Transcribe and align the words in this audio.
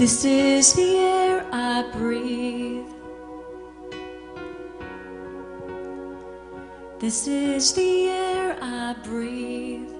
This 0.00 0.24
is 0.24 0.72
the 0.72 0.96
air 0.96 1.44
I 1.52 1.84
breathe. 1.92 2.88
This 6.98 7.28
is 7.28 7.74
the 7.74 8.08
air 8.08 8.56
I 8.62 8.94
breathe. 9.04 9.90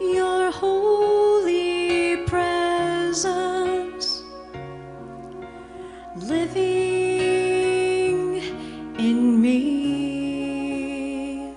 Your 0.00 0.50
holy 0.50 2.16
presence 2.26 4.24
living 6.16 6.58
in 8.98 9.40
me. 9.40 11.54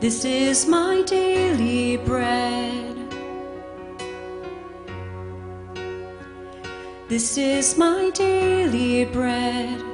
This 0.00 0.24
is 0.24 0.66
my 0.66 1.02
daily 1.02 1.23
This 7.06 7.36
is 7.36 7.76
my 7.76 8.10
daily 8.14 9.04
bread. 9.04 9.93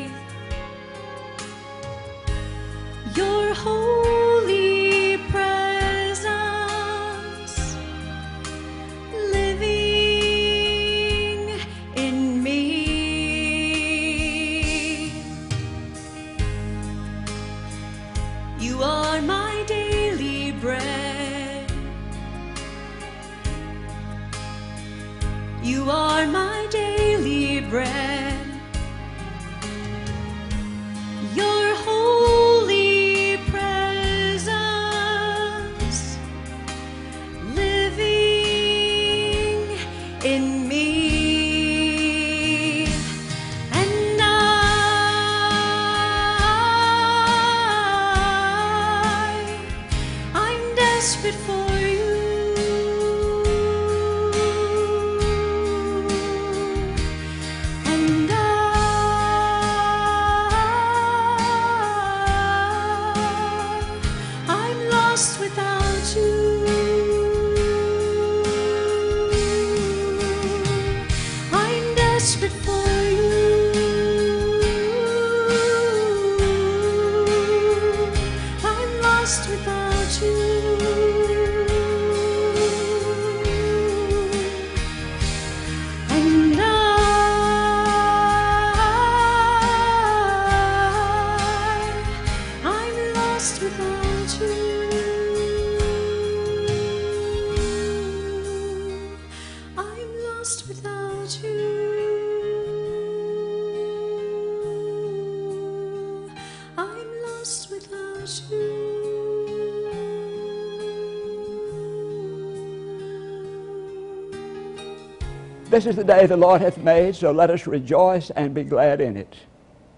This 115.71 115.85
is 115.85 115.95
the 115.95 116.03
day 116.03 116.25
the 116.25 116.35
Lord 116.35 116.59
hath 116.59 116.77
made, 116.79 117.15
so 117.15 117.31
let 117.31 117.49
us 117.49 117.65
rejoice 117.65 118.29
and 118.31 118.53
be 118.53 118.65
glad 118.65 118.99
in 118.99 119.15
it. 119.15 119.37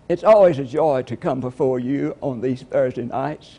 It's 0.07 0.23
always 0.23 0.59
a 0.59 0.63
joy 0.63 1.01
to 1.01 1.17
come 1.17 1.39
before 1.39 1.79
you 1.79 2.15
on 2.21 2.41
these 2.41 2.61
Thursday 2.61 3.05
nights, 3.05 3.57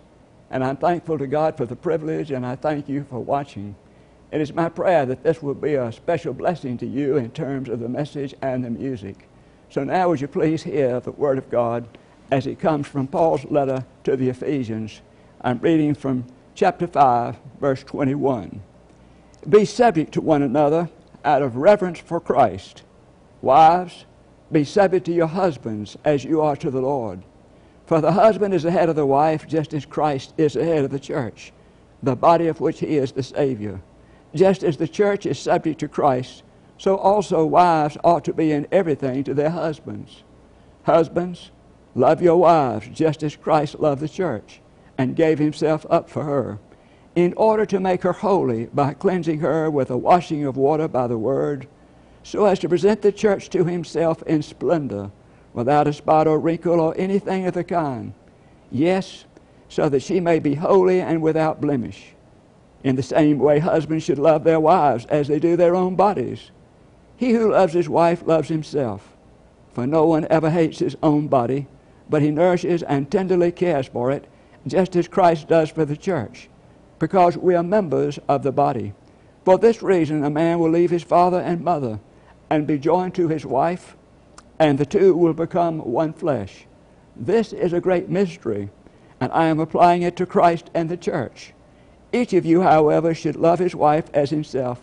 and 0.49 0.63
I'm 0.63 0.77
thankful 0.77 1.19
to 1.19 1.27
God 1.27 1.57
for 1.57 1.67
the 1.67 1.75
privilege, 1.75 2.31
and 2.31 2.47
I 2.47 2.55
thank 2.55 2.89
you 2.89 3.05
for 3.11 3.19
watching. 3.19 3.75
It 4.31 4.41
is 4.41 4.55
my 4.55 4.69
prayer 4.69 5.05
that 5.07 5.25
this 5.25 5.43
will 5.43 5.55
be 5.55 5.75
a 5.75 5.91
special 5.91 6.33
blessing 6.33 6.79
to 6.79 6.87
you 6.87 7.17
in 7.17 7.33
terms 7.33 7.69
of 7.69 7.81
the 7.81 7.89
message 7.89 8.33
and 8.43 8.65
the 8.65 8.71
music. 8.71 9.29
So 9.69 9.83
now, 9.83 10.09
would 10.09 10.21
you 10.21 10.29
please 10.29 10.63
hear 10.63 11.01
the 11.01 11.11
Word 11.11 11.37
of 11.37 11.51
God 11.51 11.99
as 12.31 12.47
it 12.47 12.61
comes 12.61 12.87
from 12.87 13.09
Paul's 13.09 13.45
letter 13.47 13.85
to 14.05 14.17
the 14.17 14.29
Ephesians? 14.29 15.01
I'm 15.41 15.59
reading 15.59 15.97
from 15.97 16.27
chapter 16.55 16.87
5, 16.87 17.37
verse 17.59 17.83
21. 17.83 18.63
Be 19.49 19.65
subject 19.65 20.13
to 20.13 20.21
one 20.21 20.43
another 20.43 20.89
out 21.25 21.43
of 21.43 21.57
reverence 21.57 21.99
for 21.99 22.21
Christ. 22.21 22.83
Wives, 23.43 24.05
be 24.53 24.65
subject 24.65 25.07
to 25.07 25.13
your 25.13 25.27
husbands 25.27 25.97
as 26.05 26.25
you 26.25 26.41
are 26.41 26.57
to 26.57 26.71
the 26.71 26.81
Lord. 26.81 27.23
For 27.87 28.01
the 28.01 28.13
husband 28.13 28.55
is 28.55 28.63
the 28.63 28.71
head 28.71 28.89
of 28.89 28.97
the 28.97 29.07
wife, 29.07 29.47
just 29.47 29.75
as 29.75 29.85
Christ 29.85 30.33
is 30.39 30.55
the 30.55 30.65
head 30.65 30.85
of 30.85 30.91
the 30.91 30.99
church, 30.99 31.53
the 32.03 32.17
body 32.17 32.47
of 32.47 32.61
which 32.61 32.81
he 32.81 32.97
is 32.97 33.13
the 33.13 33.23
Savior. 33.23 33.81
Just 34.35 34.63
as 34.65 34.77
the 34.77 34.89
church 34.89 35.27
is 35.27 35.39
subject 35.39 35.81
to 35.81 35.89
Christ, 35.89 36.43
so 36.79 36.97
also 36.97 37.45
wives 37.45 37.97
ought 38.03 38.25
to 38.25 38.33
be 38.33 38.53
in 38.53 38.67
everything 38.73 39.23
to 39.25 39.35
their 39.35 39.51
husbands. 39.51 40.23
Husbands, 40.85 41.51
love 41.95 42.21
your 42.21 42.37
wives 42.37 42.89
just 42.93 43.23
as 43.23 43.37
Christ 43.37 43.79
loved 43.79 44.01
the 44.01 44.09
church 44.09 44.61
and 44.99 45.17
gave 45.17 45.39
himself 45.39 45.87
up 45.91 46.09
for 46.09 46.25
her, 46.25 46.59
in 47.15 47.33
order 47.37 47.65
to 47.65 47.81
make 47.81 48.03
her 48.03 48.13
holy 48.13 48.67
by 48.67 48.93
cleansing 48.95 49.41
her 49.41 49.71
with 49.71 49.91
a 49.91 49.97
washing 49.97 50.45
of 50.45 50.57
water 50.57 50.89
by 50.89 51.07
the 51.07 51.19
word, 51.19 51.67
so 52.23 52.45
as 52.47 52.59
to 52.59 52.69
present 52.69 53.03
the 53.03 53.13
church 53.13 53.51
to 53.51 53.65
himself 53.65 54.23
in 54.23 54.43
splendor, 54.43 55.11
without 55.53 55.87
a 55.87 55.93
spot 55.93 56.27
or 56.27 56.39
wrinkle 56.39 56.81
or 56.81 56.95
anything 56.97 57.47
of 57.47 57.55
the 57.55 57.63
kind. 57.63 58.13
Yes, 58.71 59.25
so 59.69 59.89
that 59.89 60.03
she 60.03 60.19
may 60.21 60.39
be 60.39 60.55
holy 60.55 61.01
and 61.01 61.23
without 61.23 61.61
blemish. 61.61 62.15
In 62.83 62.97
the 62.97 63.03
same 63.03 63.39
way, 63.39 63.61
husbands 63.61 64.05
should 64.05 64.19
love 64.19 64.45
their 64.45 64.61
wives 64.61 65.07
as 65.07 65.29
they 65.29 65.39
do 65.39 65.57
their 65.57 65.75
own 65.75 65.95
bodies. 65.97 66.51
He 67.17 67.31
who 67.31 67.53
loves 67.53 67.73
his 67.73 67.89
wife 67.89 68.23
loves 68.27 68.49
himself. 68.49 69.17
For 69.73 69.87
no 69.87 70.07
one 70.07 70.27
ever 70.29 70.51
hates 70.51 70.81
his 70.81 70.97
own 71.03 71.29
body, 71.29 71.67
but 72.11 72.23
he 72.23 72.31
nourishes 72.31 72.83
and 72.83 73.11
tenderly 73.11 73.53
cares 73.53 73.87
for 73.87 74.11
it, 74.11 74.27
just 74.67 74.97
as 74.97 75.09
Christ 75.09 75.49
does 75.49 75.71
for 75.71 75.85
the 75.85 75.97
church, 75.97 76.49
because 77.05 77.37
we 77.37 77.55
are 77.55 77.63
members 77.63 78.19
of 78.31 78.43
the 78.43 78.51
body. 78.51 78.95
For 79.45 79.59
this 79.59 79.83
reason, 79.83 80.25
a 80.25 80.31
man 80.31 80.59
will 80.59 80.71
leave 80.71 80.91
his 80.91 81.03
father 81.03 81.39
and 81.39 81.61
mother 81.61 82.01
and 82.49 82.67
be 82.67 82.79
joined 82.79 83.15
to 83.17 83.29
his 83.29 83.45
wife, 83.45 83.95
and 84.59 84.79
the 84.79 84.87
two 84.87 85.15
will 85.15 85.35
become 85.35 85.81
one 85.81 86.15
flesh. 86.15 86.65
This 87.15 87.53
is 87.53 87.75
a 87.75 87.81
great 87.83 88.09
mystery, 88.09 88.71
and 89.21 89.31
I 89.33 89.49
am 89.49 89.61
applying 89.61 90.01
it 90.01 90.17
to 90.17 90.25
Christ 90.25 90.71
and 90.73 90.89
the 90.89 90.97
church. 90.97 91.53
Each 92.11 92.33
of 92.33 92.47
you, 92.47 92.63
however, 92.63 93.15
should 93.15 93.37
love 93.37 93.59
his 93.59 93.75
wife 93.75 94.07
as 94.15 94.31
himself, 94.31 94.81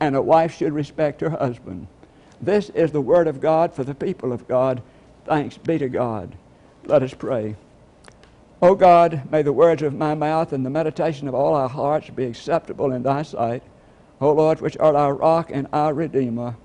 and 0.00 0.16
a 0.16 0.22
wife 0.22 0.56
should 0.56 0.72
respect 0.72 1.20
her 1.20 1.28
husband. 1.28 1.88
This 2.40 2.70
is 2.70 2.90
the 2.90 3.02
word 3.02 3.28
of 3.28 3.42
God 3.42 3.74
for 3.74 3.84
the 3.84 3.94
people 3.94 4.32
of 4.32 4.48
God. 4.48 4.80
Thanks 5.26 5.58
be 5.58 5.76
to 5.76 5.90
God. 5.90 6.34
Let 6.86 7.02
us 7.02 7.12
pray. 7.12 7.56
O 8.62 8.74
God, 8.74 9.22
may 9.30 9.40
the 9.40 9.54
words 9.54 9.80
of 9.82 9.94
my 9.94 10.14
mouth 10.14 10.52
and 10.52 10.66
the 10.66 10.70
meditation 10.70 11.26
of 11.28 11.34
all 11.34 11.54
our 11.54 11.68
hearts 11.68 12.10
be 12.10 12.24
acceptable 12.24 12.92
in 12.92 13.02
thy 13.02 13.22
sight. 13.22 13.62
O 14.20 14.32
Lord, 14.32 14.60
which 14.60 14.76
art 14.78 14.94
our 14.94 15.14
rock 15.14 15.50
and 15.50 15.66
our 15.72 15.94
redeemer. 15.94 16.56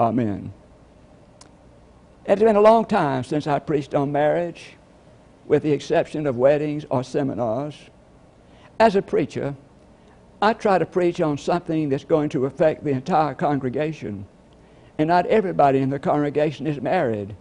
Amen. 0.00 0.52
It's 2.24 2.42
been 2.42 2.56
a 2.56 2.60
long 2.60 2.84
time 2.84 3.22
since 3.22 3.46
I 3.46 3.60
preached 3.60 3.94
on 3.94 4.10
marriage, 4.10 4.76
with 5.46 5.62
the 5.62 5.70
exception 5.70 6.26
of 6.26 6.36
weddings 6.36 6.84
or 6.90 7.04
seminars. 7.04 7.76
As 8.80 8.96
a 8.96 9.02
preacher, 9.02 9.54
I 10.42 10.52
try 10.52 10.78
to 10.78 10.84
preach 10.84 11.20
on 11.20 11.38
something 11.38 11.88
that's 11.88 12.04
going 12.04 12.28
to 12.30 12.46
affect 12.46 12.82
the 12.82 12.90
entire 12.90 13.34
congregation. 13.34 14.26
And 14.98 15.06
not 15.06 15.26
everybody 15.26 15.78
in 15.78 15.90
the 15.90 16.00
congregation 16.00 16.66
is 16.66 16.80
married, 16.80 17.36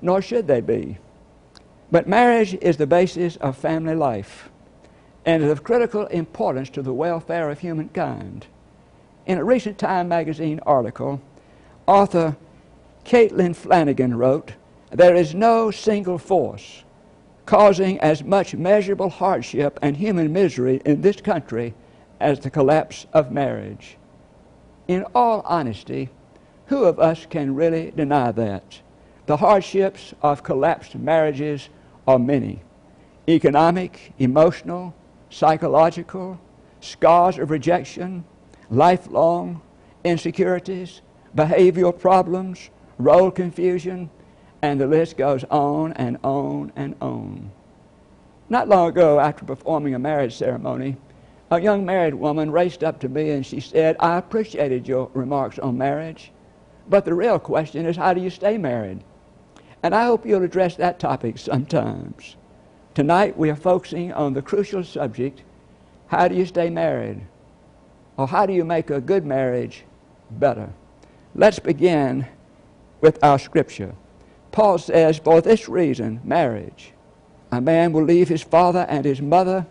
nor 0.00 0.22
should 0.22 0.46
they 0.46 0.60
be. 0.60 0.98
But 1.90 2.06
marriage 2.06 2.54
is 2.60 2.76
the 2.76 2.86
basis 2.86 3.36
of 3.36 3.56
family 3.56 3.94
life 3.94 4.50
and 5.24 5.42
is 5.42 5.50
of 5.50 5.64
critical 5.64 6.06
importance 6.06 6.68
to 6.70 6.82
the 6.82 6.92
welfare 6.92 7.50
of 7.50 7.60
humankind. 7.60 8.46
In 9.26 9.38
a 9.38 9.44
recent 9.44 9.78
Time 9.78 10.08
magazine 10.08 10.60
article, 10.66 11.20
author 11.86 12.36
Caitlin 13.04 13.56
Flanagan 13.56 14.16
wrote, 14.16 14.52
There 14.90 15.14
is 15.14 15.34
no 15.34 15.70
single 15.70 16.18
force 16.18 16.84
causing 17.46 17.98
as 18.00 18.22
much 18.22 18.54
measurable 18.54 19.08
hardship 19.08 19.78
and 19.80 19.96
human 19.96 20.30
misery 20.30 20.82
in 20.84 21.00
this 21.00 21.22
country 21.22 21.72
as 22.20 22.40
the 22.40 22.50
collapse 22.50 23.06
of 23.14 23.32
marriage. 23.32 23.96
In 24.86 25.06
all 25.14 25.40
honesty, 25.46 26.10
who 26.66 26.84
of 26.84 27.00
us 27.00 27.24
can 27.24 27.54
really 27.54 27.90
deny 27.90 28.32
that? 28.32 28.80
The 29.24 29.38
hardships 29.38 30.12
of 30.20 30.42
collapsed 30.42 30.94
marriages 30.94 31.70
are 32.08 32.18
many 32.18 32.62
economic, 33.28 34.14
emotional, 34.18 34.94
psychological, 35.28 36.40
scars 36.80 37.36
of 37.36 37.50
rejection, 37.50 38.24
lifelong 38.70 39.60
insecurities, 40.02 41.02
behavioral 41.36 41.96
problems, 41.96 42.70
role 42.96 43.30
confusion, 43.30 44.08
and 44.62 44.80
the 44.80 44.86
list 44.86 45.18
goes 45.18 45.44
on 45.50 45.92
and 45.92 46.16
on 46.24 46.72
and 46.76 46.96
on. 47.02 47.50
Not 48.48 48.68
long 48.68 48.88
ago, 48.88 49.20
after 49.20 49.44
performing 49.44 49.94
a 49.94 49.98
marriage 49.98 50.34
ceremony, 50.34 50.96
a 51.50 51.60
young 51.60 51.84
married 51.84 52.14
woman 52.14 52.50
raced 52.50 52.82
up 52.82 52.98
to 53.00 53.10
me 53.10 53.32
and 53.32 53.44
she 53.44 53.60
said, 53.60 53.96
I 54.00 54.16
appreciated 54.16 54.88
your 54.88 55.10
remarks 55.12 55.58
on 55.58 55.76
marriage, 55.76 56.32
but 56.88 57.04
the 57.04 57.12
real 57.12 57.38
question 57.38 57.84
is 57.84 57.96
how 57.96 58.14
do 58.14 58.22
you 58.22 58.30
stay 58.30 58.56
married? 58.56 59.04
And 59.82 59.94
I 59.94 60.04
hope 60.06 60.26
you'll 60.26 60.42
address 60.42 60.76
that 60.76 60.98
topic 60.98 61.38
sometimes. 61.38 62.36
Tonight 62.94 63.38
we 63.38 63.50
are 63.50 63.56
focusing 63.56 64.12
on 64.12 64.34
the 64.34 64.42
crucial 64.42 64.82
subject 64.82 65.42
how 66.08 66.26
do 66.26 66.34
you 66.34 66.46
stay 66.46 66.70
married? 66.70 67.20
Or 68.16 68.26
how 68.26 68.46
do 68.46 68.52
you 68.52 68.64
make 68.64 68.90
a 68.90 69.00
good 69.00 69.24
marriage 69.24 69.84
better? 70.30 70.70
Let's 71.34 71.58
begin 71.58 72.26
with 73.00 73.22
our 73.22 73.38
scripture. 73.38 73.94
Paul 74.50 74.78
says, 74.78 75.18
For 75.18 75.40
this 75.40 75.68
reason, 75.68 76.20
marriage, 76.24 76.92
a 77.52 77.60
man 77.60 77.92
will 77.92 78.04
leave 78.04 78.28
his 78.28 78.42
father 78.42 78.86
and 78.88 79.04
his 79.04 79.20
mother 79.20 79.66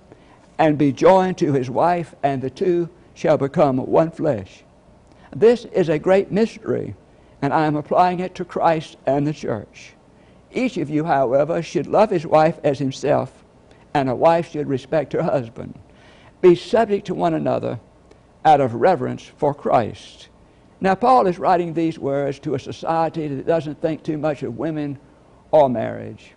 and 0.59 0.77
be 0.77 0.91
joined 0.91 1.37
to 1.39 1.53
his 1.53 1.69
wife, 1.69 2.15
and 2.23 2.41
the 2.41 2.49
two 2.49 2.89
shall 3.13 3.37
become 3.37 3.77
one 3.77 4.11
flesh. 4.11 4.63
This 5.35 5.65
is 5.65 5.89
a 5.89 5.99
great 5.99 6.31
mystery, 6.31 6.95
and 7.41 7.51
I 7.51 7.65
am 7.65 7.75
applying 7.75 8.19
it 8.19 8.35
to 8.35 8.45
Christ 8.45 8.97
and 9.05 9.25
the 9.25 9.33
church. 9.33 9.93
Each 10.51 10.77
of 10.77 10.89
you, 10.89 11.03
however, 11.03 11.61
should 11.61 11.87
love 11.87 12.09
his 12.09 12.25
wife 12.25 12.59
as 12.63 12.79
himself, 12.79 13.43
and 13.93 14.09
a 14.09 14.15
wife 14.15 14.51
should 14.51 14.67
respect 14.67 15.13
her 15.13 15.23
husband. 15.23 15.77
Be 16.41 16.55
subject 16.55 17.07
to 17.07 17.13
one 17.13 17.33
another 17.33 17.79
out 18.45 18.61
of 18.61 18.75
reverence 18.75 19.23
for 19.23 19.53
Christ. 19.53 20.29
Now, 20.79 20.95
Paul 20.95 21.27
is 21.27 21.39
writing 21.39 21.73
these 21.73 21.97
words 21.97 22.39
to 22.39 22.55
a 22.55 22.59
society 22.59 23.27
that 23.27 23.47
doesn't 23.47 23.81
think 23.81 24.03
too 24.03 24.17
much 24.17 24.43
of 24.43 24.57
women 24.57 24.99
or 25.51 25.69
marriage. 25.69 26.33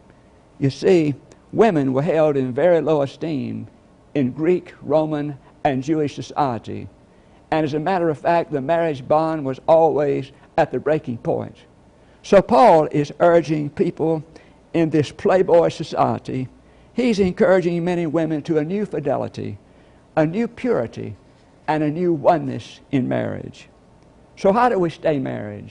You 0.58 0.70
see, 0.70 1.14
women 1.52 1.92
were 1.92 2.02
held 2.02 2.36
in 2.36 2.52
very 2.52 2.80
low 2.80 3.02
esteem 3.02 3.66
in 4.14 4.32
Greek, 4.32 4.74
Roman, 4.82 5.38
and 5.64 5.82
Jewish 5.82 6.14
society. 6.14 6.88
And 7.50 7.64
as 7.64 7.74
a 7.74 7.80
matter 7.80 8.08
of 8.08 8.18
fact, 8.18 8.50
the 8.50 8.60
marriage 8.60 9.06
bond 9.06 9.44
was 9.44 9.60
always 9.66 10.32
at 10.56 10.70
the 10.70 10.78
breaking 10.78 11.18
point. 11.18 11.56
So 12.22 12.42
Paul 12.42 12.86
is 12.90 13.12
urging 13.20 13.70
people 13.70 14.22
in 14.72 14.90
this 14.90 15.10
playboy 15.10 15.68
society, 15.70 16.48
he's 16.92 17.18
encouraging 17.18 17.84
men 17.84 17.98
and 17.98 18.12
women 18.12 18.42
to 18.42 18.58
a 18.58 18.64
new 18.64 18.86
fidelity, 18.86 19.58
a 20.16 20.26
new 20.26 20.46
purity, 20.46 21.16
and 21.66 21.82
a 21.82 21.90
new 21.90 22.12
oneness 22.12 22.80
in 22.90 23.08
marriage. 23.08 23.68
So, 24.36 24.52
how 24.52 24.68
do 24.68 24.78
we 24.78 24.90
stay 24.90 25.18
married? 25.18 25.70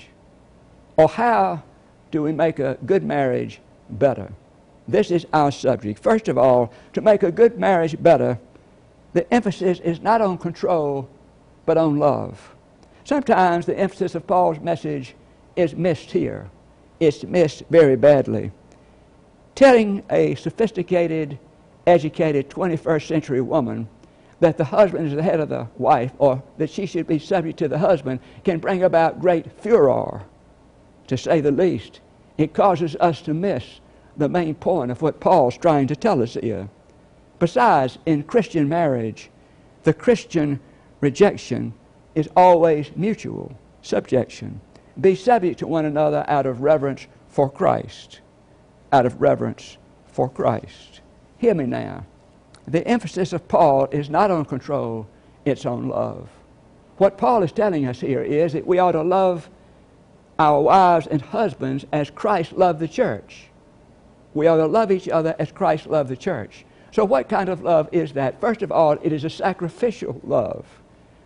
Or 0.98 1.08
how 1.08 1.64
do 2.12 2.22
we 2.24 2.32
make 2.32 2.60
a 2.60 2.78
good 2.86 3.04
marriage 3.04 3.62
better? 3.90 4.32
This 4.88 5.12
is 5.12 5.26
our 5.34 5.52
subject. 5.52 6.02
First 6.02 6.28
of 6.28 6.38
all, 6.38 6.74
to 6.94 7.02
make 7.02 7.24
a 7.24 7.32
good 7.32 7.60
marriage 7.60 8.02
better, 8.02 8.40
the 9.14 9.32
emphasis 9.34 9.80
is 9.80 10.02
not 10.02 10.22
on 10.22 10.38
control, 10.38 11.10
but 11.66 11.78
on 11.78 11.98
love. 11.98 12.56
Sometimes 13.04 13.66
the 13.66 13.78
emphasis 13.78 14.16
of 14.16 14.28
Paul's 14.28 14.60
message 14.60 15.16
is 15.60 15.76
missed 15.76 16.12
here. 16.12 16.50
It's 17.00 17.24
missed 17.24 17.64
very 17.70 17.96
badly. 17.96 18.52
Telling 19.56 20.04
a 20.10 20.36
sophisticated, 20.36 21.38
educated 21.86 22.50
21st 22.50 23.08
century 23.08 23.42
woman 23.42 23.88
that 24.40 24.58
the 24.58 24.64
husband 24.64 25.08
is 25.08 25.16
the 25.16 25.24
head 25.24 25.40
of 25.40 25.50
the 25.50 25.68
wife 25.78 26.14
or 26.18 26.42
that 26.58 26.70
she 26.70 26.86
should 26.86 27.08
be 27.08 27.20
subject 27.20 27.60
to 27.60 27.68
the 27.68 27.78
husband 27.78 28.20
can 28.44 28.60
bring 28.60 28.84
about 28.84 29.20
great 29.20 29.52
furor, 29.62 30.24
to 31.08 31.18
say 31.18 31.42
the 31.42 31.52
least. 31.52 32.00
It 32.38 32.54
causes 32.54 32.96
us 33.02 33.22
to 33.24 33.34
miss 33.34 33.82
the 34.16 34.30
main 34.30 34.56
point 34.56 34.92
of 34.92 35.02
what 35.02 35.20
Paul's 35.20 35.58
trying 35.58 35.88
to 35.88 35.96
tell 35.96 36.22
us 36.22 36.36
here. 36.36 36.70
Besides, 37.40 37.98
in 38.06 38.24
Christian 38.24 38.70
marriage, 38.70 39.30
the 39.84 39.94
Christian 39.94 40.60
rejection 41.02 41.74
is 42.16 42.30
always 42.36 42.96
mutual 42.96 43.58
subjection. 43.82 44.62
Be 45.00 45.16
subject 45.16 45.60
to 45.60 45.68
one 45.68 45.86
another 45.86 46.26
out 46.28 46.46
of 46.46 46.62
reverence 46.62 47.08
for 47.30 47.50
Christ. 47.50 48.22
Out 48.92 49.06
of 49.06 49.22
reverence 49.22 49.78
for 50.08 50.30
Christ. 50.30 51.02
Hear 51.38 51.54
me 51.54 51.66
now 51.66 52.06
the 52.70 52.88
emphasis 52.88 53.34
of 53.34 53.48
Paul 53.48 53.88
is 53.92 54.10
not 54.10 54.30
on 54.30 54.46
control, 54.46 55.08
it's 55.44 55.66
on 55.66 55.90
love. 55.90 56.30
What 56.98 57.18
Paul 57.18 57.42
is 57.42 57.52
telling 57.52 57.88
us 57.88 58.00
here 58.00 58.22
is 58.22 58.54
that 58.54 58.68
we 58.68 58.78
ought 58.78 58.92
to 58.92 59.02
love 59.02 59.50
our 60.38 60.62
wives 60.62 61.08
and 61.08 61.22
husbands 61.22 61.86
as 61.92 62.12
Christ 62.12 62.54
loved 62.54 62.80
the 62.80 62.88
church. 62.88 63.48
We 64.36 64.46
ought 64.46 64.58
to 64.58 64.68
love 64.68 64.92
each 64.92 65.10
other 65.10 65.36
as 65.40 65.52
Christ 65.52 65.88
loved 65.88 66.10
the 66.10 66.18
church. 66.18 66.66
So, 66.92 67.06
what 67.06 67.28
kind 67.28 67.50
of 67.50 67.62
love 67.62 67.90
is 67.92 68.14
that? 68.14 68.40
First 68.40 68.62
of 68.62 68.72
all, 68.72 68.98
it 69.02 69.12
is 69.12 69.24
a 69.24 69.30
sacrificial 69.30 70.22
love. 70.24 70.66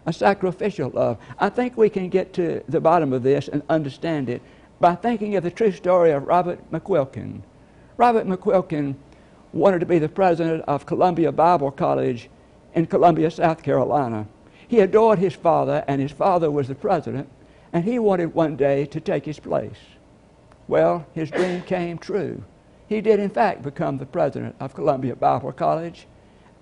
A 0.05 0.13
sacrificial 0.13 0.89
love. 0.89 1.17
I 1.39 1.49
think 1.49 1.77
we 1.77 1.89
can 1.89 2.09
get 2.09 2.33
to 2.33 2.63
the 2.67 2.81
bottom 2.81 3.13
of 3.13 3.23
this 3.23 3.47
and 3.47 3.63
understand 3.69 4.29
it 4.29 4.41
by 4.79 4.95
thinking 4.95 5.35
of 5.35 5.43
the 5.43 5.51
true 5.51 5.71
story 5.71 6.11
of 6.11 6.27
Robert 6.27 6.59
McQuilkin. 6.71 7.41
Robert 7.95 8.27
McQuilkin 8.27 8.95
wanted 9.53 9.79
to 9.79 9.85
be 9.85 9.99
the 9.99 10.09
president 10.09 10.63
of 10.67 10.85
Columbia 10.85 11.31
Bible 11.31 11.71
College 11.71 12.29
in 12.73 12.85
Columbia, 12.87 13.31
South 13.31 13.63
Carolina. 13.63 14.27
He 14.67 14.79
adored 14.79 15.19
his 15.19 15.35
father, 15.35 15.85
and 15.87 16.01
his 16.01 16.11
father 16.11 16.49
was 16.49 16.67
the 16.67 16.75
president, 16.75 17.29
and 17.71 17.83
he 17.85 17.99
wanted 17.99 18.33
one 18.33 18.55
day 18.55 18.85
to 18.87 18.99
take 18.99 19.25
his 19.25 19.39
place. 19.39 19.77
Well, 20.67 21.05
his 21.13 21.29
dream 21.29 21.61
came 21.61 21.97
true. 21.97 22.43
He 22.87 22.99
did, 22.99 23.19
in 23.19 23.29
fact, 23.29 23.61
become 23.61 23.97
the 23.97 24.05
president 24.05 24.55
of 24.59 24.73
Columbia 24.73 25.15
Bible 25.15 25.51
College, 25.51 26.07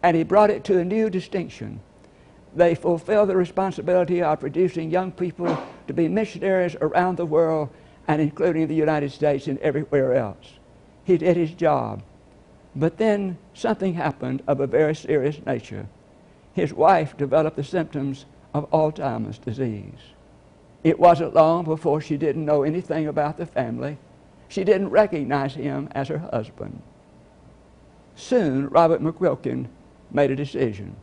and 0.04 0.18
he 0.18 0.24
brought 0.24 0.50
it 0.50 0.64
to 0.66 0.80
a 0.80 0.86
new 0.86 1.10
distinction. 1.10 1.80
They 2.54 2.76
fulfill 2.76 3.26
the 3.26 3.38
responsibility 3.38 4.22
of 4.22 4.40
producing 4.40 4.92
young 4.92 5.12
people 5.12 5.58
to 5.88 5.94
be 5.94 6.08
missionaries 6.08 6.76
around 6.82 7.18
the 7.18 7.26
world 7.26 7.70
and 8.08 8.22
including 8.22 8.68
the 8.68 8.76
United 8.76 9.12
States 9.12 9.48
and 9.48 9.58
everywhere 9.60 10.16
else. 10.16 10.54
He 11.04 11.18
did 11.18 11.38
his 11.38 11.52
job. 11.52 12.04
But 12.76 12.98
then 12.98 13.38
something 13.54 13.94
happened 13.94 14.44
of 14.48 14.60
a 14.60 14.68
very 14.68 14.96
serious 14.96 15.38
nature. 15.46 15.88
His 16.54 16.74
wife 16.74 17.16
developed 17.18 17.56
the 17.56 17.64
symptoms 17.64 18.26
of 18.54 18.70
Alzheimer's 18.72 19.38
disease. 19.38 20.14
It 20.84 21.00
wasn't 21.00 21.34
long 21.34 21.64
before 21.64 22.02
she 22.02 22.18
didn't 22.18 22.46
know 22.46 22.64
anything 22.64 23.08
about 23.08 23.38
the 23.38 23.46
family. 23.46 23.98
She 24.48 24.64
didn't 24.64 24.90
recognize 24.90 25.54
him 25.54 25.88
as 25.92 26.10
her 26.10 26.18
husband. 26.18 26.82
Soon, 28.16 28.68
Robert 28.68 29.02
McQuilkin 29.02 29.68
made 30.12 30.32
a 30.32 30.36
decision. 30.36 30.96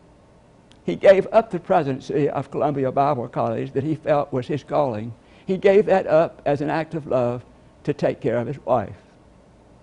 He 0.89 0.97
gave 0.97 1.27
up 1.33 1.51
the 1.51 1.61
presidency 1.61 2.29
eh, 2.29 2.31
of 2.31 2.51
Columbia 2.51 2.91
Bible 2.91 3.29
College 3.29 3.73
that 3.73 3.85
he 3.85 3.95
felt 3.95 4.33
was 4.33 4.47
his 4.47 4.65
calling. 4.65 5.13
He 5.45 5.59
gave 5.59 5.85
that 5.85 6.07
up 6.07 6.41
as 6.47 6.63
an 6.63 6.71
act 6.71 6.95
of 6.95 7.07
love 7.07 7.45
to 7.85 7.93
take 7.93 8.23
care 8.23 8.39
of 8.39 8.47
his 8.47 8.59
wife. 8.61 8.97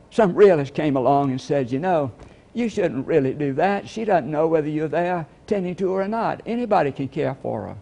Some 0.10 0.34
realist 0.34 0.74
came 0.74 0.96
along 0.98 1.30
and 1.30 1.40
said, 1.40 1.72
You 1.72 1.78
know, 1.78 2.12
you 2.56 2.70
shouldn't 2.70 3.06
really 3.06 3.36
do 3.36 3.54
that. 3.54 3.88
She 3.88 4.04
doesn't 4.04 4.32
know 4.32 4.48
whether 4.48 4.68
you're 4.68 4.88
there 4.88 5.28
tending 5.46 5.76
to 5.76 5.94
her 5.94 6.02
or 6.02 6.08
not. 6.08 6.42
Anybody 6.44 6.92
can 6.92 7.08
care 7.08 7.36
for 7.40 7.68
her. 7.68 7.76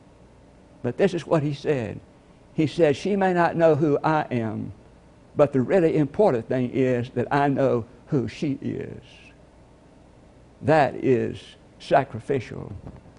But 0.81 0.97
this 0.97 1.13
is 1.13 1.25
what 1.25 1.43
he 1.43 1.53
said. 1.53 2.01
He 2.53 2.67
said, 2.67 2.97
She 2.97 3.15
may 3.15 3.31
not 3.31 3.55
know 3.55 3.75
who 3.75 3.97
I 4.03 4.23
am, 4.31 4.73
but 5.37 5.53
the 5.53 5.61
really 5.61 5.95
important 5.95 6.49
thing 6.49 6.71
is 6.73 7.09
that 7.11 7.29
I 7.31 7.47
know 7.47 7.85
who 8.07 8.27
she 8.27 8.59
is. 8.61 9.01
That 10.61 10.95
is 10.95 11.39
sacrificial 11.79 12.73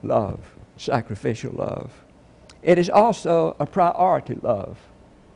love. 0.04 0.40
Sacrificial 0.76 1.52
love. 1.52 1.90
It 2.62 2.78
is 2.78 2.88
also 2.88 3.56
a 3.58 3.66
priority 3.66 4.38
love. 4.42 4.78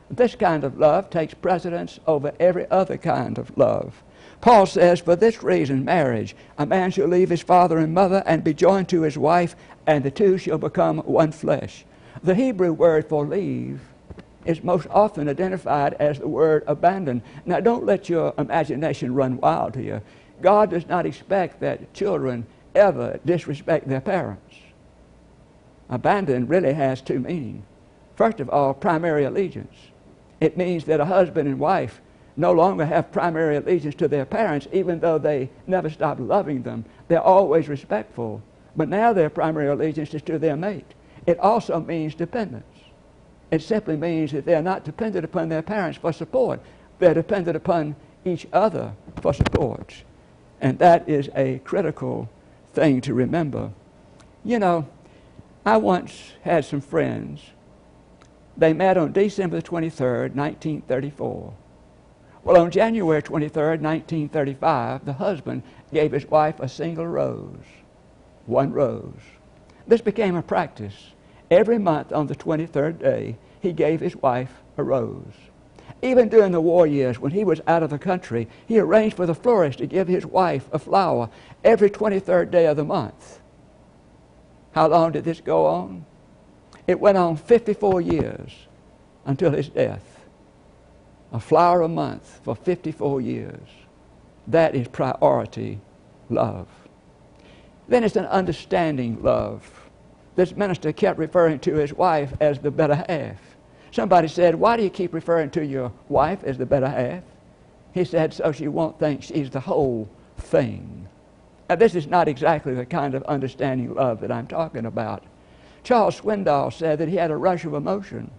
This 0.09 0.33
kind 0.35 0.63
of 0.63 0.79
love 0.79 1.09
takes 1.09 1.35
precedence 1.35 1.99
over 2.07 2.33
every 2.39 2.69
other 2.71 2.97
kind 2.97 3.37
of 3.37 3.55
love. 3.57 4.03
Paul 4.41 4.65
says, 4.65 4.99
For 4.99 5.15
this 5.15 5.43
reason, 5.43 5.85
marriage, 5.85 6.35
a 6.57 6.65
man 6.65 6.91
shall 6.91 7.07
leave 7.07 7.29
his 7.29 7.41
father 7.41 7.77
and 7.77 7.93
mother 7.93 8.23
and 8.25 8.43
be 8.43 8.53
joined 8.53 8.89
to 8.89 9.01
his 9.01 9.17
wife, 9.17 9.55
and 9.85 10.03
the 10.03 10.11
two 10.11 10.37
shall 10.37 10.57
become 10.57 10.99
one 10.99 11.31
flesh. 11.31 11.85
The 12.23 12.35
Hebrew 12.35 12.73
word 12.73 13.07
for 13.07 13.25
leave 13.25 13.81
is 14.45 14.63
most 14.63 14.87
often 14.89 15.29
identified 15.29 15.93
as 15.95 16.19
the 16.19 16.27
word 16.27 16.63
abandon. 16.65 17.21
Now, 17.45 17.59
don't 17.59 17.85
let 17.85 18.09
your 18.09 18.33
imagination 18.37 19.13
run 19.13 19.37
wild 19.37 19.75
here. 19.75 20.01
God 20.41 20.71
does 20.71 20.87
not 20.87 21.05
expect 21.05 21.59
that 21.59 21.93
children 21.93 22.47
ever 22.73 23.19
disrespect 23.25 23.87
their 23.87 24.01
parents. 24.01 24.48
Abandon 25.89 26.47
really 26.47 26.73
has 26.73 27.01
two 27.01 27.19
meanings. 27.19 27.65
First 28.15 28.39
of 28.39 28.49
all, 28.49 28.73
primary 28.73 29.23
allegiance. 29.23 29.75
It 30.39 30.57
means 30.57 30.85
that 30.85 30.99
a 30.99 31.05
husband 31.05 31.47
and 31.47 31.59
wife 31.59 32.01
no 32.37 32.51
longer 32.51 32.85
have 32.85 33.11
primary 33.11 33.57
allegiance 33.57 33.95
to 33.95 34.07
their 34.07 34.25
parents, 34.25 34.67
even 34.71 34.99
though 34.99 35.17
they 35.17 35.49
never 35.67 35.89
stop 35.89 36.17
loving 36.19 36.63
them. 36.63 36.85
They're 37.07 37.21
always 37.21 37.67
respectful. 37.67 38.41
But 38.75 38.87
now 38.87 39.13
their 39.13 39.29
primary 39.29 39.67
allegiance 39.67 40.13
is 40.13 40.21
to 40.23 40.39
their 40.39 40.55
mate. 40.55 40.93
It 41.25 41.39
also 41.39 41.79
means 41.79 42.15
dependence. 42.15 42.65
It 43.51 43.61
simply 43.61 43.97
means 43.97 44.31
that 44.31 44.45
they're 44.45 44.61
not 44.61 44.85
dependent 44.85 45.25
upon 45.25 45.49
their 45.49 45.61
parents 45.61 45.97
for 45.97 46.13
support. 46.13 46.61
They're 46.99 47.13
dependent 47.13 47.57
upon 47.57 47.95
each 48.23 48.47
other 48.53 48.93
for 49.21 49.33
support. 49.33 50.03
And 50.61 50.77
that 50.79 51.09
is 51.09 51.29
a 51.35 51.59
critical 51.59 52.29
thing 52.73 53.01
to 53.01 53.13
remember. 53.13 53.71
You 54.45 54.59
know, 54.59 54.87
I 55.65 55.77
once 55.77 56.33
had 56.41 56.63
some 56.63 56.81
friends. 56.81 57.41
They 58.55 58.73
met 58.73 58.97
on 58.97 59.11
December 59.11 59.61
23rd, 59.61 60.33
1934. 60.35 61.53
Well, 62.43 62.61
on 62.61 62.71
January 62.71 63.21
23rd, 63.21 63.81
1935, 63.81 65.05
the 65.05 65.13
husband 65.13 65.63
gave 65.93 66.13
his 66.13 66.25
wife 66.25 66.59
a 66.59 66.69
single 66.69 67.05
rose, 67.05 67.65
one 68.45 68.71
rose. 68.71 69.21
This 69.85 70.01
became 70.01 70.35
a 70.35 70.41
practice. 70.41 71.11
Every 71.51 71.77
month 71.77 72.13
on 72.13 72.27
the 72.27 72.35
23rd 72.35 72.99
day, 72.99 73.37
he 73.59 73.73
gave 73.73 73.99
his 73.99 74.15
wife 74.15 74.61
a 74.77 74.83
rose. 74.83 75.33
Even 76.01 76.29
during 76.29 76.53
the 76.53 76.61
war 76.61 76.87
years, 76.87 77.19
when 77.19 77.33
he 77.33 77.43
was 77.43 77.59
out 77.67 77.83
of 77.83 77.89
the 77.89 77.99
country, 77.99 78.47
he 78.65 78.79
arranged 78.79 79.17
for 79.17 79.25
the 79.25 79.35
florist 79.35 79.79
to 79.79 79.87
give 79.87 80.07
his 80.07 80.25
wife 80.25 80.69
a 80.71 80.79
flower 80.79 81.29
every 81.65 81.89
23rd 81.89 82.49
day 82.49 82.65
of 82.65 82.77
the 82.77 82.85
month. 82.85 83.38
How 84.71 84.87
long 84.87 85.11
did 85.11 85.23
this 85.23 85.41
go 85.41 85.65
on? 85.65 86.05
It 86.87 86.99
went 86.99 87.17
on 87.17 87.37
54 87.37 88.01
years 88.01 88.51
until 89.25 89.51
his 89.51 89.69
death. 89.69 90.19
A 91.31 91.39
flower 91.39 91.81
a 91.81 91.87
month 91.87 92.41
for 92.43 92.55
54 92.55 93.21
years. 93.21 93.67
That 94.47 94.75
is 94.75 94.87
priority 94.87 95.79
love. 96.29 96.67
Then 97.87 98.03
it's 98.03 98.15
an 98.15 98.25
understanding 98.25 99.21
love. 99.21 99.89
This 100.35 100.55
minister 100.55 100.91
kept 100.91 101.19
referring 101.19 101.59
to 101.59 101.75
his 101.75 101.93
wife 101.93 102.33
as 102.39 102.59
the 102.59 102.71
better 102.71 103.03
half. 103.07 103.39
Somebody 103.91 104.27
said, 104.27 104.55
Why 104.55 104.77
do 104.77 104.83
you 104.83 104.89
keep 104.89 105.13
referring 105.13 105.49
to 105.51 105.65
your 105.65 105.91
wife 106.07 106.43
as 106.43 106.57
the 106.57 106.65
better 106.65 106.87
half? 106.87 107.23
He 107.93 108.05
said, 108.05 108.33
So 108.33 108.51
she 108.51 108.67
won't 108.67 108.99
think 108.99 109.23
she's 109.23 109.49
the 109.49 109.59
whole 109.59 110.07
thing. 110.37 111.08
Now, 111.69 111.75
this 111.75 111.93
is 111.93 112.07
not 112.07 112.27
exactly 112.27 112.73
the 112.73 112.85
kind 112.85 113.13
of 113.13 113.21
understanding 113.23 113.93
love 113.93 114.21
that 114.21 114.31
I'm 114.31 114.47
talking 114.47 114.87
about. 114.87 115.23
Charles 115.83 116.19
Swindoll 116.19 116.73
said 116.73 116.97
that 116.97 117.09
he 117.09 117.17
had 117.17 117.29
a 117.29 117.37
rush 117.37 117.63
of 117.63 117.75
emotion. 117.75 118.31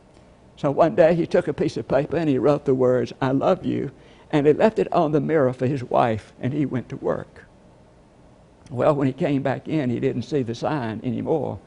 So 0.56 0.72
one 0.72 0.96
day 0.96 1.14
he 1.14 1.26
took 1.26 1.46
a 1.46 1.54
piece 1.54 1.76
of 1.76 1.87
paper 1.87 2.16
and 2.16 2.28
he 2.28 2.38
wrote 2.38 2.64
the 2.64 2.75
words, 2.75 3.12
I 3.20 3.30
love 3.30 3.64
you, 3.64 3.92
and 4.32 4.46
he 4.46 4.52
left 4.52 4.80
it 4.80 4.92
on 4.92 5.12
the 5.12 5.20
mirror 5.20 5.52
for 5.52 5.66
his 5.66 5.84
wife, 5.84 6.32
and 6.40 6.52
he 6.52 6.66
went 6.66 6.88
to 6.88 6.96
work. 6.96 7.44
Well, 8.68 8.94
when 8.94 9.06
he 9.06 9.12
came 9.12 9.42
back 9.42 9.68
in, 9.68 9.90
he 9.90 10.00
didn't 10.00 10.22
see 10.22 10.42
the 10.42 10.54
sign 10.54 11.00
anymore. 11.04 11.60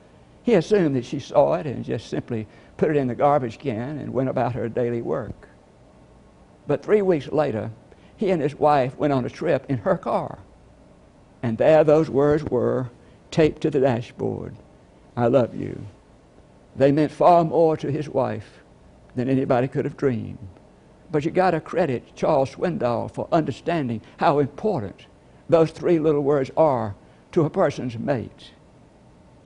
He 0.43 0.55
assumed 0.55 0.97
that 0.97 1.05
she 1.05 1.19
saw 1.19 1.53
it 1.53 1.65
and 1.65 1.85
just 1.85 2.09
simply 2.09 2.45
put 2.75 2.91
it 2.91 2.97
in 2.97 3.07
the 3.07 3.15
garbage 3.15 3.57
can 3.57 3.97
and 3.97 4.13
went 4.13 4.29
about 4.29 4.53
her 4.53 4.67
daily 4.67 5.01
work. 5.01 5.47
But 6.67 6.83
three 6.83 7.01
weeks 7.01 7.29
later, 7.31 7.71
he 8.17 8.31
and 8.31 8.41
his 8.41 8.55
wife 8.55 8.97
went 8.97 9.13
on 9.13 9.25
a 9.25 9.29
trip 9.29 9.65
in 9.69 9.79
her 9.79 9.97
car. 9.97 10.39
And 11.43 11.57
there 11.59 11.83
those 11.83 12.09
words 12.09 12.43
were 12.43 12.89
taped 13.29 13.61
to 13.61 13.69
the 13.69 13.81
dashboard 13.81 14.55
I 15.15 15.27
love 15.27 15.53
you. 15.53 15.85
They 16.75 16.91
meant 16.91 17.11
far 17.11 17.43
more 17.43 17.77
to 17.77 17.91
his 17.91 18.09
wife 18.09 18.63
than 19.15 19.29
anybody 19.29 19.67
could 19.67 19.85
have 19.85 19.97
dreamed. 19.97 20.47
But 21.11 21.23
you 21.23 21.29
got 21.29 21.51
to 21.51 21.61
credit 21.61 22.15
Charles 22.15 22.55
Swindoll 22.55 23.13
for 23.13 23.27
understanding 23.31 24.01
how 24.17 24.39
important 24.39 25.05
those 25.47 25.69
three 25.69 25.99
little 25.99 26.21
words 26.21 26.49
are 26.57 26.95
to 27.33 27.45
a 27.45 27.49
person's 27.49 27.97
mate. 27.97 28.51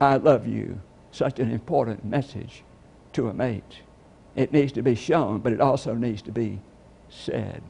I 0.00 0.16
love 0.16 0.46
you. 0.46 0.80
Such 1.10 1.38
an 1.38 1.50
important 1.50 2.04
message 2.04 2.62
to 3.12 3.28
a 3.28 3.34
mate. 3.34 3.82
It 4.36 4.52
needs 4.52 4.72
to 4.72 4.82
be 4.82 4.94
shown, 4.94 5.40
but 5.40 5.52
it 5.52 5.60
also 5.60 5.94
needs 5.94 6.22
to 6.22 6.32
be 6.32 6.60
said. 7.10 7.62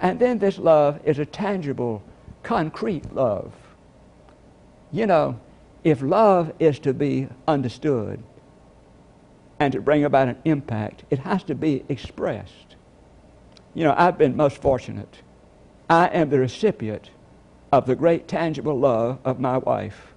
And 0.00 0.18
then 0.20 0.38
this 0.38 0.58
love 0.58 1.00
is 1.04 1.18
a 1.18 1.26
tangible, 1.26 2.02
concrete 2.42 3.14
love. 3.14 3.52
You 4.90 5.06
know, 5.06 5.38
if 5.84 6.02
love 6.02 6.52
is 6.58 6.78
to 6.80 6.92
be 6.92 7.28
understood 7.46 8.22
and 9.60 9.72
to 9.72 9.80
bring 9.80 10.04
about 10.04 10.28
an 10.28 10.38
impact, 10.44 11.04
it 11.10 11.20
has 11.20 11.42
to 11.44 11.54
be 11.54 11.84
expressed. 11.88 12.76
You 13.74 13.84
know, 13.84 13.94
I've 13.96 14.18
been 14.18 14.36
most 14.36 14.58
fortunate. 14.58 15.22
I 15.90 16.06
am 16.08 16.30
the 16.30 16.38
recipient 16.38 17.10
of 17.72 17.86
the 17.86 17.96
great 17.96 18.28
tangible 18.28 18.78
love 18.78 19.18
of 19.24 19.40
my 19.40 19.58
wife. 19.58 20.14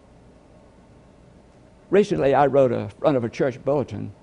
Recently, 1.89 2.33
I 2.33 2.45
wrote 2.45 2.71
a 2.71 2.89
front 2.99 3.17
of 3.17 3.23
a 3.23 3.29
church 3.29 3.63
bulletin, 3.63 4.13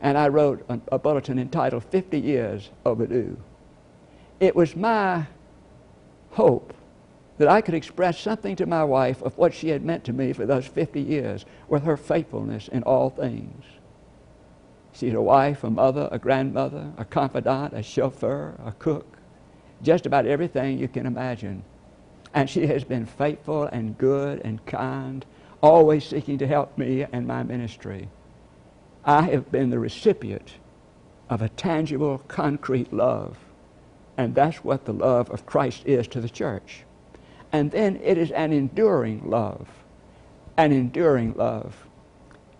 and 0.00 0.16
I 0.16 0.28
wrote 0.28 0.64
a, 0.68 0.80
a 0.92 0.98
bulletin 0.98 1.38
entitled 1.38 1.84
50 1.84 2.20
Years 2.20 2.70
Overdue. 2.86 3.36
It 4.38 4.54
was 4.54 4.76
my 4.76 5.26
hope 6.30 6.72
that 7.40 7.48
I 7.48 7.62
could 7.62 7.72
express 7.72 8.20
something 8.20 8.54
to 8.56 8.66
my 8.66 8.84
wife 8.84 9.22
of 9.22 9.38
what 9.38 9.54
she 9.54 9.70
had 9.70 9.82
meant 9.82 10.04
to 10.04 10.12
me 10.12 10.34
for 10.34 10.44
those 10.44 10.66
50 10.66 11.00
years 11.00 11.46
with 11.68 11.84
her 11.84 11.96
faithfulness 11.96 12.68
in 12.68 12.82
all 12.82 13.08
things. 13.08 13.64
She's 14.92 15.14
a 15.14 15.22
wife, 15.22 15.64
a 15.64 15.70
mother, 15.70 16.06
a 16.12 16.18
grandmother, 16.18 16.92
a 16.98 17.04
confidant, 17.06 17.72
a 17.72 17.82
chauffeur, 17.82 18.60
a 18.62 18.72
cook, 18.72 19.16
just 19.80 20.04
about 20.04 20.26
everything 20.26 20.76
you 20.76 20.86
can 20.86 21.06
imagine. 21.06 21.64
And 22.34 22.50
she 22.50 22.66
has 22.66 22.84
been 22.84 23.06
faithful 23.06 23.62
and 23.62 23.96
good 23.96 24.42
and 24.44 24.62
kind 24.66 25.24
always 25.62 26.04
seeking 26.04 26.36
to 26.36 26.46
help 26.46 26.76
me 26.76 27.06
and 27.10 27.26
my 27.26 27.42
ministry. 27.42 28.10
I 29.02 29.22
have 29.22 29.50
been 29.50 29.70
the 29.70 29.78
recipient 29.78 30.56
of 31.30 31.40
a 31.40 31.48
tangible, 31.48 32.18
concrete 32.28 32.92
love. 32.92 33.38
And 34.18 34.34
that's 34.34 34.62
what 34.62 34.84
the 34.84 34.92
love 34.92 35.30
of 35.30 35.46
Christ 35.46 35.86
is 35.86 36.06
to 36.08 36.20
the 36.20 36.28
church. 36.28 36.84
And 37.52 37.70
then 37.70 38.00
it 38.02 38.18
is 38.18 38.30
an 38.30 38.52
enduring 38.52 39.28
love. 39.28 39.68
An 40.56 40.72
enduring 40.72 41.34
love. 41.34 41.76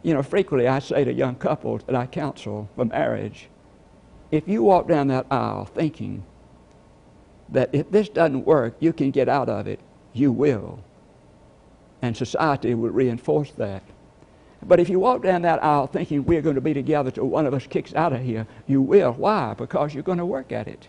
You 0.03 0.15
know, 0.15 0.23
frequently 0.23 0.67
I 0.67 0.79
say 0.79 1.05
to 1.05 1.13
young 1.13 1.37
couples 1.37 1.83
that 1.87 1.95
I 1.95 2.07
counsel 2.07 2.69
for 2.75 2.85
marriage, 2.85 3.49
if 4.31 4.49
you 4.49 4.63
walk 4.63 4.89
down 4.89 5.09
that 5.09 5.27
aisle 5.31 5.67
thinking 5.67 6.25
that 7.51 7.71
if 7.73 7.91
this 7.91 8.09
doesn't 8.09 8.47
work, 8.47 8.77
you 8.81 8.93
can 8.93 9.11
get 9.11 9.29
out 9.29 9.49
of 9.49 9.67
it, 9.67 9.81
you 10.13 10.33
will 10.33 10.81
and 12.03 12.17
society 12.17 12.75
will 12.75 12.91
reinforce 12.91 13.51
that. 13.53 13.83
But 14.63 14.81
if 14.81 14.89
you 14.89 15.01
walk 15.01 15.23
down 15.23 15.43
that 15.43 15.63
aisle 15.65 15.87
thinking 15.87 16.25
we're 16.25 16.43
going 16.43 16.55
to 16.55 16.61
be 16.61 16.75
together 16.75 17.11
till 17.11 17.27
one 17.27 17.47
of 17.47 17.55
us 17.55 17.67
kicks 17.67 17.95
out 17.95 18.13
of 18.13 18.23
here, 18.23 18.47
you 18.67 18.83
will. 18.83 19.13
Why? 19.13 19.55
Because 19.55 19.95
you're 19.95 20.03
going 20.03 20.19
to 20.19 20.27
work 20.27 20.53
at 20.53 20.69
it. 20.69 20.89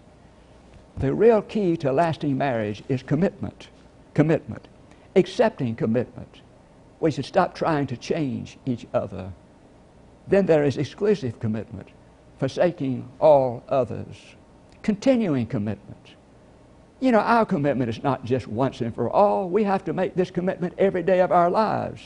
The 0.97 1.13
real 1.13 1.41
key 1.41 1.77
to 1.77 1.91
lasting 1.91 2.37
marriage 2.37 2.83
is 2.89 3.01
commitment. 3.01 3.69
Commitment. 4.13 4.67
Accepting 5.15 5.75
commitment. 5.75 6.41
We 6.99 7.11
should 7.11 7.25
stop 7.25 7.55
trying 7.55 7.87
to 7.87 7.97
change 7.97 8.57
each 8.65 8.85
other. 8.93 9.31
Then 10.27 10.45
there 10.45 10.63
is 10.63 10.77
exclusive 10.77 11.39
commitment, 11.39 11.89
forsaking 12.37 13.09
all 13.19 13.63
others. 13.67 14.15
Continuing 14.83 15.47
commitment. 15.47 16.15
You 16.99 17.11
know, 17.11 17.19
our 17.19 17.45
commitment 17.45 17.89
is 17.89 18.03
not 18.03 18.23
just 18.23 18.47
once 18.47 18.81
and 18.81 18.93
for 18.93 19.09
all. 19.09 19.49
We 19.49 19.63
have 19.63 19.83
to 19.85 19.93
make 19.93 20.15
this 20.15 20.29
commitment 20.29 20.75
every 20.77 21.01
day 21.01 21.21
of 21.21 21.31
our 21.31 21.49
lives. 21.49 22.01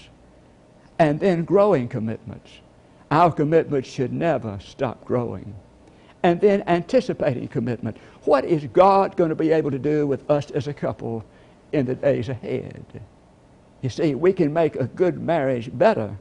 And 0.97 1.19
then 1.19 1.43
growing 1.43 1.89
commitments. 1.89 2.49
Our 3.11 3.31
commitment 3.31 3.85
should 3.85 4.13
never 4.13 4.57
stop 4.61 5.03
growing. 5.03 5.53
And 6.23 6.39
then 6.39 6.63
anticipating 6.67 7.49
commitment. 7.49 7.97
What 8.23 8.45
is 8.45 8.65
God 8.71 9.17
going 9.17 9.29
to 9.29 9.35
be 9.35 9.51
able 9.51 9.71
to 9.71 9.79
do 9.79 10.07
with 10.07 10.29
us 10.31 10.49
as 10.51 10.67
a 10.67 10.73
couple 10.73 11.25
in 11.71 11.85
the 11.85 11.95
days 11.95 12.29
ahead? 12.29 12.85
You 13.81 13.89
see, 13.89 14.15
we 14.15 14.33
can 14.33 14.51
make 14.51 14.75
a 14.75 14.85
good 14.85 15.21
marriage 15.21 15.69
better 15.71 16.17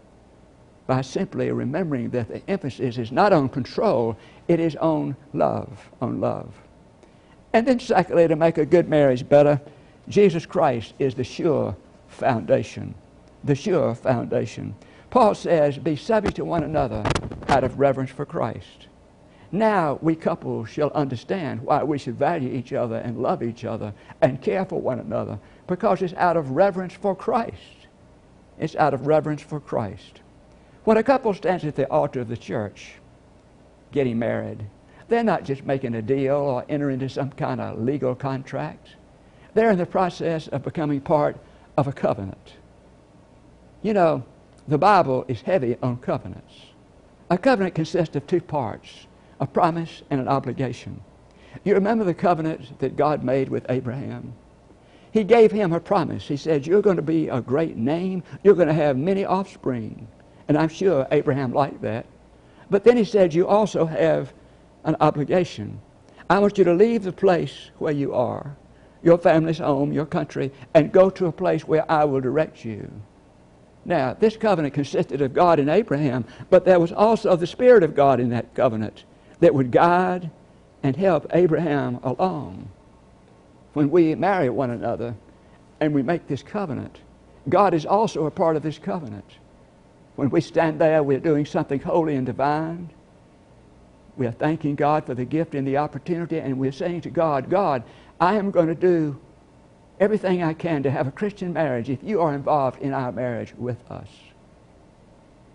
by 0.86 1.00
simply 1.00 1.50
remembering 1.50 2.10
that 2.10 2.28
the 2.28 2.42
emphasis 2.48 2.98
is 2.98 3.10
not 3.10 3.32
on 3.32 3.48
control, 3.48 4.16
it 4.48 4.60
is 4.60 4.76
on 4.76 5.16
love, 5.32 5.90
on 6.00 6.20
love. 6.20 6.54
And 7.52 7.66
then, 7.66 7.80
secondly, 7.80 8.28
to 8.28 8.36
make 8.36 8.58
a 8.58 8.66
good 8.66 8.88
marriage 8.88 9.26
better, 9.26 9.60
Jesus 10.08 10.44
Christ 10.44 10.92
is 10.98 11.14
the 11.14 11.24
sure 11.24 11.76
foundation. 12.08 12.94
The 13.44 13.54
sure 13.54 13.94
foundation. 13.94 14.74
Paul 15.10 15.34
says, 15.34 15.78
Be 15.78 15.96
subject 15.96 16.36
to 16.36 16.44
one 16.44 16.64
another 16.64 17.04
out 17.48 17.64
of 17.64 17.78
reverence 17.78 18.10
for 18.10 18.26
Christ. 18.26 18.88
Now 19.52 19.98
we 20.02 20.16
couples 20.16 20.68
shall 20.68 20.90
understand 20.90 21.62
why 21.62 21.82
we 21.82 21.98
should 21.98 22.18
value 22.18 22.50
each 22.50 22.72
other 22.72 22.96
and 22.96 23.22
love 23.22 23.42
each 23.42 23.64
other 23.64 23.94
and 24.20 24.42
care 24.42 24.64
for 24.64 24.80
one 24.80 24.98
another 24.98 25.38
because 25.66 26.02
it's 26.02 26.14
out 26.14 26.36
of 26.36 26.50
reverence 26.50 26.94
for 26.94 27.14
Christ. 27.14 27.88
It's 28.58 28.76
out 28.76 28.94
of 28.94 29.06
reverence 29.06 29.42
for 29.42 29.60
Christ. 29.60 30.20
When 30.84 30.96
a 30.96 31.02
couple 31.02 31.32
stands 31.34 31.64
at 31.64 31.76
the 31.76 31.90
altar 31.90 32.20
of 32.20 32.28
the 32.28 32.36
church 32.36 32.94
getting 33.92 34.18
married, 34.18 34.64
they're 35.08 35.24
not 35.24 35.44
just 35.44 35.64
making 35.64 35.94
a 35.94 36.02
deal 36.02 36.36
or 36.36 36.64
entering 36.68 36.94
into 36.94 37.08
some 37.08 37.30
kind 37.30 37.60
of 37.60 37.78
legal 37.78 38.14
contract. 38.14 38.96
They're 39.54 39.70
in 39.70 39.78
the 39.78 39.86
process 39.86 40.48
of 40.48 40.62
becoming 40.62 41.00
part 41.00 41.36
of 41.76 41.86
a 41.86 41.92
covenant. 41.92 42.54
You 43.82 43.94
know, 43.94 44.24
the 44.66 44.78
Bible 44.78 45.24
is 45.28 45.42
heavy 45.42 45.76
on 45.82 45.98
covenants. 45.98 46.54
A 47.30 47.38
covenant 47.38 47.74
consists 47.74 48.16
of 48.16 48.26
two 48.26 48.40
parts 48.40 49.06
a 49.40 49.46
promise 49.46 50.02
and 50.10 50.20
an 50.20 50.28
obligation. 50.28 51.00
You 51.64 51.74
remember 51.74 52.04
the 52.04 52.14
covenant 52.14 52.78
that 52.80 52.96
God 52.96 53.24
made 53.24 53.48
with 53.48 53.66
Abraham? 53.68 54.34
He 55.12 55.22
gave 55.22 55.52
him 55.52 55.72
a 55.72 55.80
promise. 55.80 56.26
He 56.26 56.36
said, 56.36 56.66
You're 56.66 56.82
going 56.82 56.96
to 56.96 57.02
be 57.02 57.28
a 57.28 57.40
great 57.40 57.76
name, 57.76 58.22
you're 58.42 58.54
going 58.54 58.68
to 58.68 58.74
have 58.74 58.96
many 58.96 59.24
offspring. 59.24 60.08
And 60.48 60.58
I'm 60.58 60.68
sure 60.68 61.06
Abraham 61.12 61.52
liked 61.52 61.82
that. 61.82 62.06
But 62.68 62.84
then 62.84 62.96
he 62.96 63.04
said, 63.04 63.32
You 63.32 63.46
also 63.46 63.86
have 63.86 64.34
an 64.84 64.96
obligation. 65.00 65.80
I 66.28 66.38
want 66.38 66.58
you 66.58 66.64
to 66.64 66.74
leave 66.74 67.04
the 67.04 67.12
place 67.12 67.70
where 67.78 67.92
you 67.92 68.14
are, 68.14 68.56
your 69.02 69.18
family's 69.18 69.58
home, 69.58 69.92
your 69.92 70.06
country, 70.06 70.50
and 70.74 70.90
go 70.92 71.10
to 71.10 71.26
a 71.26 71.32
place 71.32 71.66
where 71.68 71.90
I 71.90 72.04
will 72.04 72.20
direct 72.20 72.64
you. 72.64 72.90
Now, 73.84 74.14
this 74.14 74.36
covenant 74.36 74.74
consisted 74.74 75.20
of 75.20 75.34
God 75.34 75.60
and 75.60 75.68
Abraham, 75.68 76.24
but 76.50 76.64
there 76.64 76.80
was 76.80 76.92
also 76.92 77.36
the 77.36 77.46
Spirit 77.46 77.82
of 77.82 77.94
God 77.94 78.18
in 78.18 78.30
that 78.30 78.54
covenant 78.54 79.04
that 79.44 79.54
would 79.54 79.70
guide 79.70 80.30
and 80.82 80.96
help 80.96 81.26
Abraham 81.34 82.00
along. 82.02 82.66
When 83.74 83.90
we 83.90 84.14
marry 84.14 84.48
one 84.48 84.70
another 84.70 85.16
and 85.80 85.92
we 85.92 86.02
make 86.02 86.26
this 86.26 86.42
covenant, 86.42 87.00
God 87.46 87.74
is 87.74 87.84
also 87.84 88.24
a 88.24 88.30
part 88.30 88.56
of 88.56 88.62
this 88.62 88.78
covenant. 88.78 89.30
When 90.16 90.30
we 90.30 90.40
stand 90.40 90.80
there, 90.80 91.02
we're 91.02 91.20
doing 91.20 91.44
something 91.44 91.78
holy 91.78 92.16
and 92.16 92.24
divine. 92.24 92.88
We 94.16 94.26
are 94.26 94.32
thanking 94.32 94.76
God 94.76 95.04
for 95.04 95.12
the 95.12 95.26
gift 95.26 95.54
and 95.54 95.68
the 95.68 95.76
opportunity, 95.76 96.38
and 96.38 96.58
we're 96.58 96.72
saying 96.72 97.02
to 97.02 97.10
God, 97.10 97.50
God, 97.50 97.82
I 98.18 98.36
am 98.36 98.50
going 98.50 98.68
to 98.68 98.74
do 98.74 99.20
everything 100.00 100.42
I 100.42 100.54
can 100.54 100.84
to 100.84 100.90
have 100.90 101.06
a 101.06 101.12
Christian 101.12 101.52
marriage 101.52 101.90
if 101.90 102.02
you 102.02 102.22
are 102.22 102.34
involved 102.34 102.80
in 102.80 102.94
our 102.94 103.12
marriage 103.12 103.52
with 103.58 103.90
us. 103.90 104.08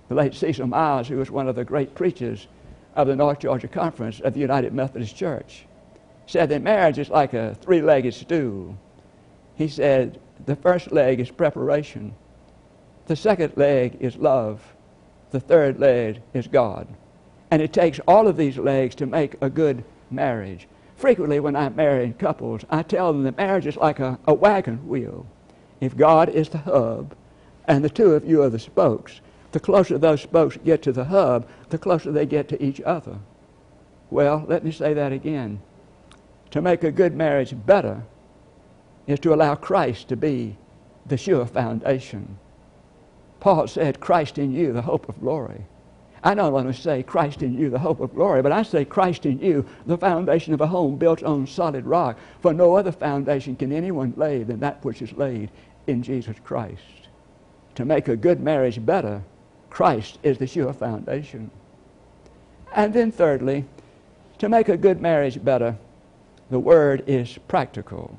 The 0.10 0.14
late 0.14 0.36
Cecil 0.36 0.68
Myers, 0.68 1.08
who 1.08 1.18
was 1.18 1.32
one 1.32 1.48
of 1.48 1.56
the 1.56 1.66
great 1.66 1.96
preachers 1.96 2.46
of 2.96 3.08
the 3.08 3.16
North 3.16 3.40
Georgia 3.40 3.68
Conference 3.68 4.20
of 4.20 4.34
the 4.34 4.40
United 4.40 4.74
Methodist 4.74 5.16
Church, 5.16 5.66
said 6.28 6.50
that 6.50 6.62
marriage 6.62 7.00
is 7.00 7.10
like 7.10 7.34
a 7.34 7.56
three 7.56 7.82
legged 7.82 8.14
stool. 8.14 8.78
He 9.56 9.68
said 9.68 10.20
the 10.46 10.56
first 10.56 10.92
leg 10.92 11.20
is 11.20 11.32
preparation, 11.32 12.14
the 13.10 13.16
second 13.16 13.58
leg 13.58 13.98
is 14.00 14.18
love. 14.18 14.62
The 15.32 15.40
third 15.40 15.80
leg 15.80 16.22
is 16.36 16.48
God. 16.48 16.88
And 17.50 17.60
it 17.60 17.74
takes 17.74 18.00
all 18.08 18.28
of 18.28 18.38
these 18.38 18.56
legs 18.60 18.94
to 18.96 19.08
make 19.08 19.36
a 19.42 19.50
good 19.50 19.84
marriage. 20.12 20.68
Frequently, 20.96 21.40
when 21.40 21.56
I'm 21.56 21.76
marrying 21.76 22.14
couples, 22.14 22.66
I 22.70 22.84
tell 22.84 23.12
them 23.12 23.24
that 23.24 23.36
marriage 23.36 23.66
is 23.66 23.78
like 23.78 24.00
a, 24.00 24.20
a 24.28 24.34
wagon 24.36 24.88
wheel. 24.88 25.26
If 25.82 25.98
God 25.98 26.30
is 26.30 26.50
the 26.50 26.60
hub 26.60 27.16
and 27.68 27.84
the 27.84 27.90
two 27.90 28.14
of 28.14 28.30
you 28.30 28.44
are 28.44 28.50
the 28.50 28.60
spokes, 28.60 29.22
the 29.52 29.60
closer 29.60 29.98
those 29.98 30.22
spokes 30.22 30.58
get 30.64 30.82
to 30.84 30.92
the 30.92 31.06
hub, 31.06 31.48
the 31.70 31.78
closer 31.78 32.12
they 32.12 32.26
get 32.26 32.48
to 32.50 32.64
each 32.64 32.82
other. 32.82 33.18
Well, 34.10 34.46
let 34.48 34.64
me 34.64 34.72
say 34.72 34.94
that 34.94 35.12
again. 35.12 35.62
To 36.52 36.62
make 36.62 36.84
a 36.84 36.92
good 36.92 37.16
marriage 37.16 37.54
better 37.66 38.04
is 39.08 39.20
to 39.22 39.34
allow 39.34 39.56
Christ 39.56 40.08
to 40.10 40.16
be 40.16 40.58
the 41.06 41.18
sure 41.18 41.46
foundation. 41.46 42.38
Paul 43.40 43.68
said, 43.68 44.00
Christ 44.00 44.38
in 44.38 44.52
you, 44.52 44.74
the 44.74 44.82
hope 44.82 45.08
of 45.10 45.20
glory. 45.20 45.66
I 46.24 46.36
don't 46.36 46.52
want 46.52 46.68
to 46.68 46.80
say 46.80 47.02
Christ 47.02 47.42
in 47.42 47.58
you, 47.58 47.70
the 47.70 47.80
hope 47.80 48.02
of 48.02 48.14
glory, 48.14 48.42
but 48.42 48.52
I 48.52 48.64
say 48.64 48.84
Christ 48.84 49.26
in 49.26 49.40
you, 49.40 49.66
the 49.86 49.98
foundation 49.98 50.54
of 50.54 50.60
a 50.60 50.68
home 50.68 50.98
built 50.98 51.24
on 51.24 51.48
solid 51.48 51.86
rock. 51.86 52.18
For 52.42 52.54
no 52.54 52.76
other 52.76 52.92
foundation 52.92 53.56
can 53.56 53.72
anyone 53.72 54.14
lay 54.18 54.44
than 54.44 54.60
that 54.60 54.84
which 54.84 55.02
is 55.02 55.14
laid 55.14 55.50
in 55.88 56.04
Jesus 56.04 56.36
Christ. 56.44 56.82
To 57.76 57.86
make 57.86 58.10
a 58.10 58.18
good 58.18 58.42
marriage 58.42 58.86
better, 58.86 59.24
Christ 59.70 60.20
is 60.24 60.38
the 60.38 60.48
sure 60.48 60.74
foundation. 60.74 61.52
And 62.74 62.94
then, 62.94 63.12
thirdly, 63.12 63.66
to 64.40 64.50
make 64.50 64.70
a 64.70 64.78
good 64.78 65.02
marriage 65.02 65.44
better, 65.44 65.78
the 66.50 66.60
word 66.60 67.04
is 67.08 67.38
practical. 67.48 68.18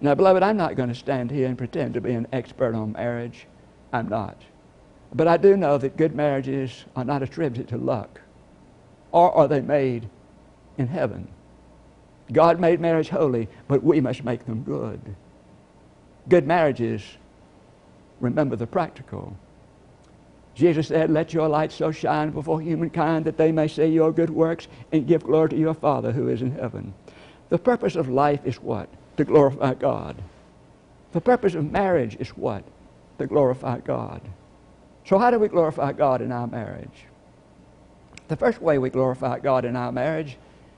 Now, 0.00 0.14
beloved, 0.14 0.42
I'm 0.42 0.56
not 0.56 0.74
going 0.74 0.88
to 0.88 0.94
stand 0.94 1.30
here 1.30 1.46
and 1.46 1.56
pretend 1.56 1.94
to 1.94 2.00
be 2.00 2.12
an 2.12 2.26
expert 2.32 2.74
on 2.74 2.92
marriage. 2.92 3.46
I'm 3.92 4.08
not. 4.08 4.36
But 5.14 5.28
I 5.28 5.36
do 5.36 5.56
know 5.56 5.78
that 5.78 5.96
good 5.96 6.14
marriages 6.14 6.84
are 6.96 7.04
not 7.04 7.22
attributed 7.22 7.68
to 7.68 7.76
luck, 7.76 8.20
or 9.12 9.30
are 9.32 9.46
they 9.46 9.60
made 9.60 10.08
in 10.78 10.88
heaven. 10.88 11.28
God 12.32 12.58
made 12.58 12.80
marriage 12.80 13.10
holy, 13.10 13.48
but 13.68 13.82
we 13.82 14.00
must 14.00 14.24
make 14.24 14.46
them 14.46 14.62
good. 14.62 15.00
Good 16.28 16.46
marriages 16.46 17.02
remember 18.20 18.56
the 18.56 18.66
practical. 18.66 19.36
Jesus 20.54 20.88
said, 20.88 21.10
Let 21.10 21.32
your 21.32 21.48
light 21.48 21.72
so 21.72 21.90
shine 21.90 22.30
before 22.30 22.60
humankind 22.60 23.24
that 23.24 23.36
they 23.36 23.52
may 23.52 23.68
see 23.68 23.86
your 23.86 24.12
good 24.12 24.30
works 24.30 24.68
and 24.92 25.06
give 25.06 25.24
glory 25.24 25.50
to 25.50 25.58
your 25.58 25.74
Father 25.74 26.12
who 26.12 26.28
is 26.28 26.42
in 26.42 26.52
heaven. 26.52 26.94
The 27.48 27.58
purpose 27.58 27.96
of 27.96 28.08
life 28.08 28.40
is 28.44 28.56
what? 28.56 28.88
To 29.16 29.24
glorify 29.24 29.74
God. 29.74 30.16
The 31.12 31.20
purpose 31.20 31.54
of 31.54 31.70
marriage 31.70 32.16
is 32.18 32.30
what? 32.30 32.64
to 33.22 33.26
glorify 33.26 33.78
God. 33.78 34.20
So, 35.04 35.18
how 35.18 35.30
do 35.30 35.38
we 35.38 35.48
glorify 35.48 35.92
God 35.92 36.20
in 36.20 36.30
our 36.30 36.46
marriage? 36.46 37.06
The 38.28 38.36
first 38.36 38.60
way 38.60 38.78
we 38.78 38.90
glorify 38.90 39.38
God 39.38 39.64
in 39.64 39.76
our 39.76 39.92
marriage 39.92 40.36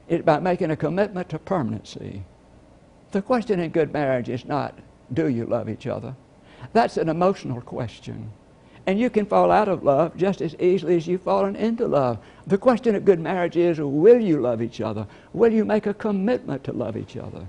is 0.09 0.23
by 0.23 0.41
making 0.41 0.71
a 0.71 0.77
commitment 0.77 1.29
to 1.31 1.39
permanency. 1.39 2.23
The 3.13 3.23
question 3.23 3.61
in 3.61 3.71
good 3.71 3.93
marriage 3.93 4.29
is 4.29 4.45
not, 4.45 4.79
do 5.13 5.29
you 5.29 5.47
love 5.47 5.69
each 5.69 5.87
other? 5.87 6.17
That's 6.73 6.97
an 6.97 7.09
emotional 7.09 7.61
question. 7.61 8.33
And 8.87 8.99
you 8.99 9.09
can 9.09 9.25
fall 9.25 9.51
out 9.51 9.69
of 9.69 9.83
love 9.83 10.17
just 10.17 10.43
as 10.43 10.55
easily 10.57 10.97
as 10.97 11.07
you've 11.07 11.23
fallen 11.23 11.57
into 11.57 11.87
love. 11.87 12.19
The 12.47 12.59
question 12.59 12.95
of 12.95 13.05
good 13.05 13.19
marriage 13.19 13.57
is, 13.57 13.81
will 13.81 14.21
you 14.21 14.41
love 14.41 14.61
each 14.61 14.81
other? 14.81 15.07
Will 15.33 15.53
you 15.53 15.65
make 15.65 15.87
a 15.87 15.95
commitment 15.95 16.65
to 16.65 16.73
love 16.73 16.97
each 16.97 17.17
other? 17.17 17.47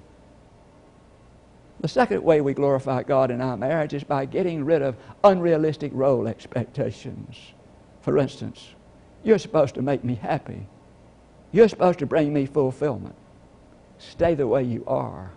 The 1.82 1.90
second 1.90 2.24
way 2.24 2.40
we 2.40 2.54
glorify 2.54 3.04
God 3.04 3.32
in 3.32 3.42
our 3.42 3.58
marriage 3.58 3.94
is 3.94 4.04
by 4.04 4.26
getting 4.26 4.64
rid 4.64 4.82
of 4.82 4.96
unrealistic 5.24 5.92
role 5.94 6.28
expectations. 6.28 7.36
For 8.02 8.18
instance, 8.18 8.70
you're 9.24 9.38
supposed 9.38 9.76
to 9.76 9.82
make 9.82 10.04
me 10.04 10.16
happy. 10.16 10.68
You're 11.52 11.68
supposed 11.68 12.00
to 12.00 12.06
bring 12.06 12.34
me 12.34 12.46
fulfillment. 12.46 13.16
Stay 13.98 14.36
the 14.36 14.48
way 14.48 14.64
you 14.64 14.84
are. 14.88 15.32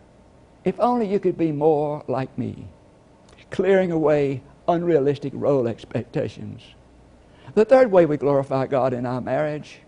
If 0.65 0.79
only 0.79 1.11
you 1.11 1.19
could 1.19 1.39
be 1.39 1.53
more 1.53 2.05
like 2.07 2.37
me, 2.39 2.69
clearing 3.51 3.91
away 3.91 4.43
unrealistic 4.69 5.33
role 5.35 5.67
expectations. 5.67 6.63
The 7.55 7.65
third 7.65 7.91
way 7.91 8.07
we 8.07 8.17
glorify 8.17 8.67
God 8.67 8.93
in 8.93 9.07
our 9.07 9.21
marriage 9.21 9.81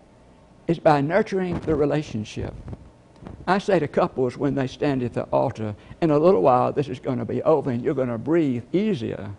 is 0.66 0.78
by 0.78 1.00
nurturing 1.00 1.60
the 1.60 1.74
relationship. 1.74 2.54
I 3.46 3.58
say 3.58 3.78
to 3.78 3.88
couples 3.88 4.36
when 4.36 4.54
they 4.54 4.66
stand 4.66 5.02
at 5.02 5.12
the 5.12 5.24
altar, 5.24 5.74
in 6.00 6.10
a 6.10 6.18
little 6.18 6.42
while 6.42 6.72
this 6.72 6.88
is 6.88 6.98
going 6.98 7.18
to 7.18 7.24
be 7.24 7.42
over 7.42 7.70
and 7.70 7.82
you're 7.82 7.94
going 7.94 8.08
to 8.08 8.18
breathe 8.18 8.64
easier. 8.72 9.30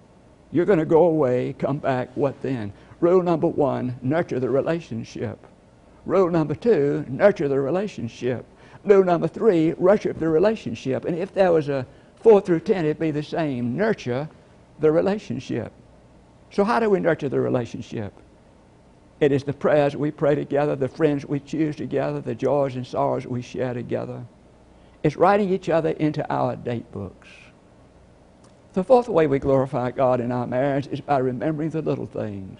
You're 0.51 0.65
going 0.65 0.80
to 0.80 0.86
go 0.86 1.06
away, 1.06 1.56
come 1.58 1.77
back, 1.77 2.10
what 2.15 2.39
then? 2.41 2.73
Rule 2.99 3.23
number 3.23 3.47
one, 3.47 3.97
nurture 4.01 4.39
the 4.39 4.49
relationship. 4.49 5.39
Rule 6.06 6.30
number 6.30 6.56
two, 6.56 7.06
nurture 7.08 7.47
the 7.47 7.60
relationship. 7.60 8.45
Rule 8.84 9.04
number 9.04 9.27
three, 9.27 9.73
nurture 9.80 10.13
the 10.13 10.27
relationship. 10.27 11.06
And 11.06 11.17
if 11.17 11.34
there 11.34 11.51
was 11.51 11.69
a 11.69 11.86
four 12.17 12.41
through 12.41 12.60
ten, 12.62 12.86
it'd 12.86 12.99
be 12.99 13.12
the 13.12 13.23
same. 13.23 13.77
Nurture 13.77 14.27
the 14.82 14.91
relationship. 14.91 15.72
So 16.52 16.63
how 16.63 16.80
do 16.80 16.89
we 16.89 17.00
nurture 17.00 17.30
the 17.30 17.39
relationship? 17.39 18.13
It 19.20 19.32
is 19.32 19.44
the 19.44 19.54
prayers 19.54 19.96
we 19.96 20.12
pray 20.12 20.36
together, 20.36 20.76
the 20.76 20.88
friends 20.88 21.26
we 21.26 21.39
choose 21.39 21.76
together, 21.76 22.20
the 22.20 22.36
joys 22.36 22.76
and 22.76 22.86
sorrows 22.86 23.28
we 23.28 23.41
share 23.41 23.74
together. 23.74 24.26
It's 25.04 25.15
writing 25.15 25.50
each 25.50 25.70
other 25.70 25.91
into 25.91 26.30
our 26.34 26.56
date 26.56 26.91
books. 26.91 27.28
The 28.74 28.84
fourth 28.84 29.10
way 29.10 29.28
we 29.28 29.39
glorify 29.39 29.91
God 29.91 30.22
in 30.22 30.32
our 30.32 30.48
marriage 30.48 30.88
is 30.88 31.02
by 31.02 31.20
remembering 31.20 31.70
the 31.70 31.82
little 31.82 32.08
things. 32.08 32.60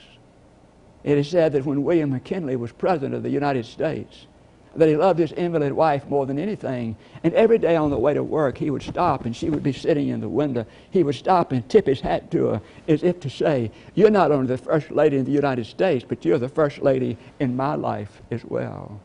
It 1.04 1.18
is 1.18 1.30
said 1.30 1.54
that 1.54 1.66
when 1.66 1.84
William 1.84 2.12
McKinley 2.12 2.56
was 2.56 2.72
President 2.72 3.16
of 3.16 3.24
the 3.24 3.30
United 3.30 3.66
States, 3.66 4.28
that 4.76 4.88
he 4.88 4.96
loved 4.96 5.20
his 5.20 5.34
invalid 5.34 5.74
wife 5.74 6.08
more 6.08 6.26
than 6.26 6.40
anything. 6.40 6.96
And 7.24 7.34
every 7.34 7.58
day 7.58 7.76
on 7.76 7.90
the 7.90 7.98
way 7.98 8.14
to 8.14 8.24
work, 8.24 8.58
he 8.58 8.70
would 8.70 8.84
stop 8.84 9.26
and 9.26 9.36
she 9.36 9.50
would 9.50 9.64
be 9.64 9.74
sitting 9.74 10.08
in 10.08 10.22
the 10.22 10.30
window. 10.30 10.66
He 10.92 11.04
would 11.04 11.16
stop 11.16 11.52
and 11.52 11.68
tip 11.70 11.88
his 11.88 12.00
hat 12.00 12.32
to 12.32 12.46
her 12.48 12.62
as 12.88 13.04
if 13.04 13.20
to 13.22 13.30
say, 13.30 13.72
You're 13.96 14.10
not 14.10 14.32
only 14.32 14.48
the 14.48 14.58
First 14.58 14.92
Lady 14.92 15.18
in 15.18 15.26
the 15.26 15.32
United 15.32 15.66
States, 15.66 16.06
but 16.08 16.24
you're 16.24 16.38
the 16.38 16.50
First 16.50 16.80
Lady 16.80 17.18
in 17.40 17.56
my 17.56 17.76
life 17.76 18.22
as 18.32 18.46
well. 18.46 19.02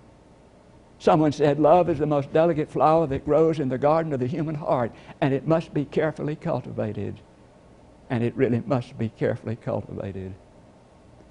Someone 0.99 1.33
said, 1.33 1.59
Love 1.59 1.91
is 1.91 1.99
the 1.99 2.07
most 2.07 2.33
delicate 2.33 2.71
flower 2.71 3.07
that 3.09 3.25
grows 3.25 3.59
in 3.59 3.69
the 3.69 3.79
garden 3.79 4.13
of 4.13 4.21
the 4.21 4.27
human 4.27 4.55
heart, 4.55 4.93
and 5.21 5.35
it 5.35 5.47
must 5.47 5.75
be 5.75 5.85
carefully 5.85 6.37
cultivated. 6.37 7.21
And 8.09 8.23
it 8.23 8.37
really 8.37 8.63
must 8.65 8.97
be 8.97 9.09
carefully 9.09 9.57
cultivated. 9.57 10.35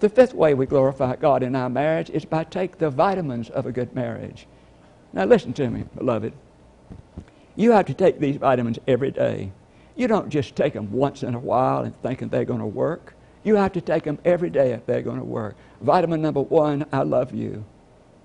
The 0.06 0.10
fifth 0.10 0.36
way 0.36 0.54
we 0.54 0.68
glorify 0.68 1.16
God 1.16 1.42
in 1.42 1.56
our 1.56 1.68
marriage 1.68 2.12
is 2.12 2.26
by 2.26 2.44
take 2.44 2.78
the 2.78 2.92
vitamins 2.92 3.50
of 3.50 3.66
a 3.66 3.72
good 3.72 3.96
marriage. 3.96 4.46
Now 5.14 5.26
listen 5.26 5.52
to 5.54 5.68
me, 5.68 5.86
beloved. 5.96 6.32
You 7.56 7.72
have 7.72 7.88
to 7.88 7.96
take 7.96 8.20
these 8.20 8.36
vitamins 8.36 8.78
every 8.88 9.10
day. 9.10 9.52
You 9.96 10.08
don't 10.08 10.30
just 10.30 10.56
take 10.56 10.74
them 10.74 10.92
once 10.92 11.24
in 11.24 11.34
a 11.34 11.40
while 11.40 11.82
and 11.82 12.00
thinking 12.04 12.30
they're 12.30 12.46
going 12.46 12.60
to 12.60 12.68
work. 12.68 13.16
You 13.44 13.56
have 13.56 13.74
to 13.74 13.82
take 13.82 14.04
them 14.04 14.20
every 14.24 14.52
day 14.52 14.74
if 14.74 14.86
they're 14.86 15.02
going 15.02 15.18
to 15.18 15.26
work. 15.26 15.56
Vitamin 15.82 16.22
number 16.22 16.44
one, 16.44 16.86
I 16.94 17.02
love 17.02 17.34
you. 17.34 17.66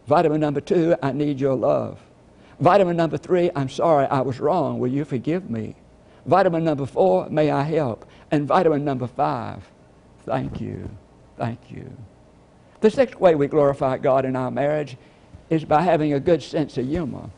Vitamin 0.07 0.43
number 0.43 0.61
two, 0.61 0.97
I 1.03 1.13
need 1.13 1.41
your 1.41 1.55
love. 1.55 1.99
Vitamin 2.61 2.99
number 2.99 3.17
three, 3.17 3.51
I'm 3.57 3.71
sorry 3.71 4.05
I 4.05 4.21
was 4.21 4.39
wrong. 4.39 4.81
Will 4.81 4.93
you 4.93 5.07
forgive 5.07 5.49
me? 5.49 5.77
Vitamin 6.27 6.63
number 6.63 6.85
four, 6.85 7.31
may 7.31 7.51
I 7.51 7.63
help? 7.63 8.05
And 8.31 8.47
vitamin 8.47 8.85
number 8.85 9.07
five, 9.07 9.67
thank 10.27 10.61
you. 10.61 10.91
Thank 11.41 11.71
you. 11.71 11.91
The 12.83 12.91
sixth 12.91 13.19
way 13.19 13.35
we 13.35 13.47
glorify 13.47 13.97
God 13.97 14.27
in 14.27 14.37
our 14.37 14.51
marriage 14.51 14.99
is 15.49 15.65
by 15.65 15.81
having 15.81 16.13
a 16.13 16.21
good 16.21 16.43
sense 16.43 16.77
of 16.77 16.87
humor. 16.87 17.31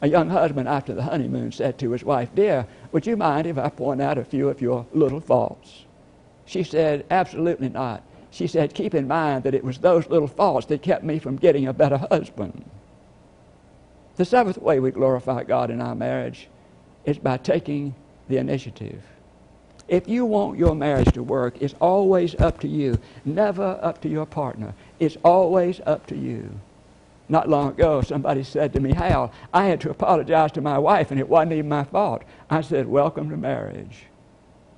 A 0.00 0.08
young 0.08 0.30
husband 0.30 0.68
after 0.68 0.94
the 0.94 1.02
honeymoon 1.02 1.50
said 1.50 1.76
to 1.78 1.90
his 1.90 2.04
wife, 2.04 2.32
Dear, 2.32 2.64
would 2.92 3.08
you 3.08 3.16
mind 3.16 3.48
if 3.48 3.58
I 3.58 3.70
point 3.70 4.00
out 4.00 4.18
a 4.18 4.24
few 4.24 4.48
of 4.48 4.62
your 4.62 4.86
little 4.92 5.18
faults? 5.18 5.84
She 6.46 6.62
said, 6.62 7.06
Absolutely 7.10 7.70
not. 7.70 8.04
She 8.30 8.46
said, 8.46 8.72
Keep 8.72 8.94
in 8.94 9.08
mind 9.08 9.42
that 9.42 9.54
it 9.54 9.64
was 9.64 9.78
those 9.78 10.08
little 10.08 10.28
faults 10.28 10.66
that 10.66 10.82
kept 10.82 11.02
me 11.02 11.18
from 11.18 11.34
getting 11.34 11.66
a 11.66 11.72
better 11.72 11.98
husband. 11.98 12.64
The 14.14 14.24
seventh 14.24 14.58
way 14.58 14.78
we 14.78 14.92
glorify 14.92 15.42
God 15.42 15.72
in 15.72 15.80
our 15.80 15.96
marriage 15.96 16.48
is 17.04 17.18
by 17.18 17.38
taking 17.38 17.96
the 18.28 18.36
initiative. 18.36 19.02
If 19.86 20.08
you 20.08 20.24
want 20.24 20.58
your 20.58 20.74
marriage 20.74 21.12
to 21.12 21.22
work, 21.22 21.60
it's 21.60 21.74
always 21.78 22.34
up 22.36 22.58
to 22.60 22.68
you, 22.68 22.98
never 23.24 23.78
up 23.82 24.00
to 24.02 24.08
your 24.08 24.24
partner. 24.24 24.74
It's 24.98 25.18
always 25.22 25.80
up 25.84 26.06
to 26.06 26.16
you. 26.16 26.58
Not 27.28 27.48
long 27.48 27.70
ago, 27.70 28.00
somebody 28.00 28.44
said 28.44 28.72
to 28.72 28.80
me, 28.80 28.94
Hal, 28.94 29.32
I 29.52 29.66
had 29.66 29.80
to 29.82 29.90
apologize 29.90 30.52
to 30.52 30.60
my 30.60 30.78
wife 30.78 31.10
and 31.10 31.20
it 31.20 31.28
wasn't 31.28 31.52
even 31.52 31.68
my 31.68 31.84
fault. 31.84 32.22
I 32.48 32.62
said, 32.62 32.86
Welcome 32.86 33.28
to 33.30 33.36
marriage. 33.36 34.06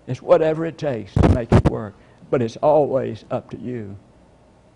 It's 0.07 0.23
whatever 0.23 0.65
it 0.65 0.79
takes 0.79 1.13
to 1.15 1.29
make 1.29 1.53
it 1.53 1.71
work, 1.71 1.95
but 2.31 2.43
it's 2.43 2.57
always 2.57 3.25
up 3.31 3.51
to 3.51 3.59
you. 3.59 3.97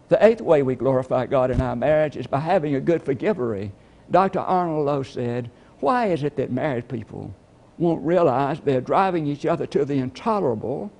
The 0.08 0.24
eighth 0.24 0.40
way 0.40 0.62
we 0.62 0.74
glorify 0.74 1.26
God 1.26 1.52
in 1.52 1.60
our 1.60 1.76
marriage 1.76 2.16
is 2.16 2.26
by 2.26 2.40
having 2.40 2.74
a 2.74 2.80
good 2.80 3.02
forgivery. 3.02 3.70
Dr. 4.10 4.40
Arnold 4.40 4.86
Lowe 4.86 5.02
said, 5.04 5.50
Why 5.78 6.06
is 6.06 6.24
it 6.24 6.36
that 6.36 6.50
married 6.50 6.88
people 6.88 7.32
won't 7.80 8.04
realize 8.04 8.60
they're 8.60 8.80
driving 8.80 9.26
each 9.26 9.46
other 9.46 9.66
to 9.66 9.84
the 9.84 9.94
intolerable 9.94 10.92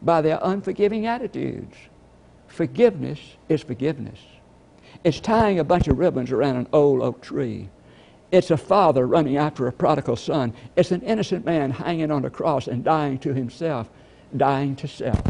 by 0.00 0.22
their 0.22 0.38
unforgiving 0.42 1.06
attitudes. 1.06 1.76
Forgiveness 2.46 3.18
is 3.48 3.62
forgiveness. 3.62 4.20
It's 5.04 5.20
tying 5.20 5.58
a 5.58 5.64
bunch 5.64 5.88
of 5.88 5.98
ribbons 5.98 6.30
around 6.30 6.56
an 6.56 6.68
old 6.72 7.02
oak 7.02 7.22
tree. 7.22 7.68
It's 8.30 8.50
a 8.50 8.56
father 8.56 9.06
running 9.06 9.36
after 9.36 9.66
a 9.66 9.72
prodigal 9.72 10.16
son. 10.16 10.54
It's 10.76 10.92
an 10.92 11.02
innocent 11.02 11.44
man 11.44 11.70
hanging 11.70 12.10
on 12.10 12.24
a 12.24 12.30
cross 12.30 12.68
and 12.68 12.84
dying 12.84 13.18
to 13.20 13.34
himself, 13.34 13.90
dying 14.36 14.76
to 14.76 14.88
self. 14.88 15.20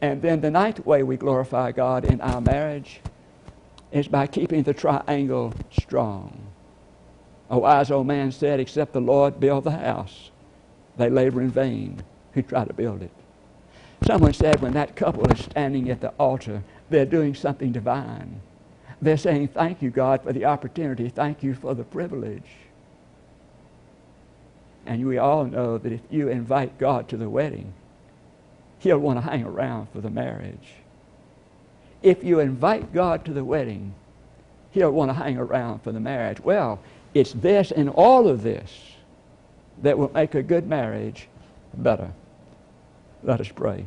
And 0.00 0.20
then 0.20 0.40
the 0.40 0.50
ninth 0.50 0.84
way 0.84 1.02
we 1.02 1.16
glorify 1.16 1.72
God 1.72 2.04
in 2.04 2.20
our 2.20 2.40
marriage 2.40 3.00
is 3.92 4.08
by 4.08 4.26
keeping 4.26 4.62
the 4.62 4.74
triangle 4.74 5.54
strong. 5.70 6.47
A 7.50 7.58
wise 7.58 7.90
old 7.90 8.06
man 8.06 8.30
said, 8.30 8.60
Except 8.60 8.92
the 8.92 9.00
Lord 9.00 9.40
build 9.40 9.64
the 9.64 9.70
house, 9.70 10.30
they 10.96 11.08
labor 11.08 11.40
in 11.40 11.50
vain 11.50 12.02
who 12.32 12.42
try 12.42 12.64
to 12.64 12.72
build 12.74 13.02
it. 13.02 13.10
Someone 14.04 14.32
said 14.32 14.60
when 14.60 14.74
that 14.74 14.96
couple 14.96 15.30
is 15.30 15.44
standing 15.44 15.90
at 15.90 16.00
the 16.00 16.10
altar, 16.18 16.62
they're 16.90 17.06
doing 17.06 17.34
something 17.34 17.72
divine. 17.72 18.40
They're 19.00 19.16
saying, 19.16 19.48
Thank 19.48 19.82
you, 19.82 19.90
God, 19.90 20.22
for 20.22 20.32
the 20.32 20.44
opportunity. 20.44 21.08
Thank 21.08 21.42
you 21.42 21.54
for 21.54 21.74
the 21.74 21.84
privilege. 21.84 22.50
And 24.86 25.04
we 25.06 25.18
all 25.18 25.44
know 25.44 25.78
that 25.78 25.92
if 25.92 26.00
you 26.10 26.28
invite 26.28 26.78
God 26.78 27.08
to 27.08 27.16
the 27.16 27.28
wedding, 27.28 27.74
He'll 28.78 28.98
want 28.98 29.18
to 29.18 29.30
hang 29.30 29.44
around 29.44 29.88
for 29.90 30.00
the 30.00 30.10
marriage. 30.10 30.74
If 32.02 32.22
you 32.22 32.40
invite 32.40 32.92
God 32.92 33.24
to 33.24 33.32
the 33.32 33.44
wedding, 33.44 33.94
He'll 34.70 34.92
want 34.92 35.10
to 35.10 35.14
hang 35.14 35.36
around 35.36 35.80
for 35.80 35.92
the 35.92 36.00
marriage. 36.00 36.40
Well, 36.40 36.80
it's 37.14 37.32
this 37.32 37.70
and 37.70 37.88
all 37.90 38.28
of 38.28 38.42
this 38.42 38.70
that 39.82 39.98
will 39.98 40.10
make 40.12 40.34
a 40.34 40.42
good 40.42 40.66
marriage 40.66 41.28
better. 41.74 42.12
Let 43.22 43.40
us 43.40 43.48
pray. 43.48 43.86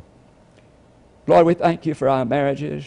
Lord, 1.26 1.46
we 1.46 1.54
thank 1.54 1.86
you 1.86 1.94
for 1.94 2.08
our 2.08 2.24
marriages. 2.24 2.84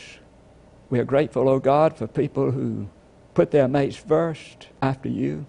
We 0.89 0.99
are 0.99 1.05
grateful, 1.05 1.47
O 1.49 1.53
oh 1.53 1.59
God, 1.59 1.97
for 1.97 2.07
people 2.07 2.51
who 2.51 2.87
put 3.33 3.51
their 3.51 3.67
mates 3.67 3.95
first 3.95 4.67
after 4.81 5.09
you 5.09 5.45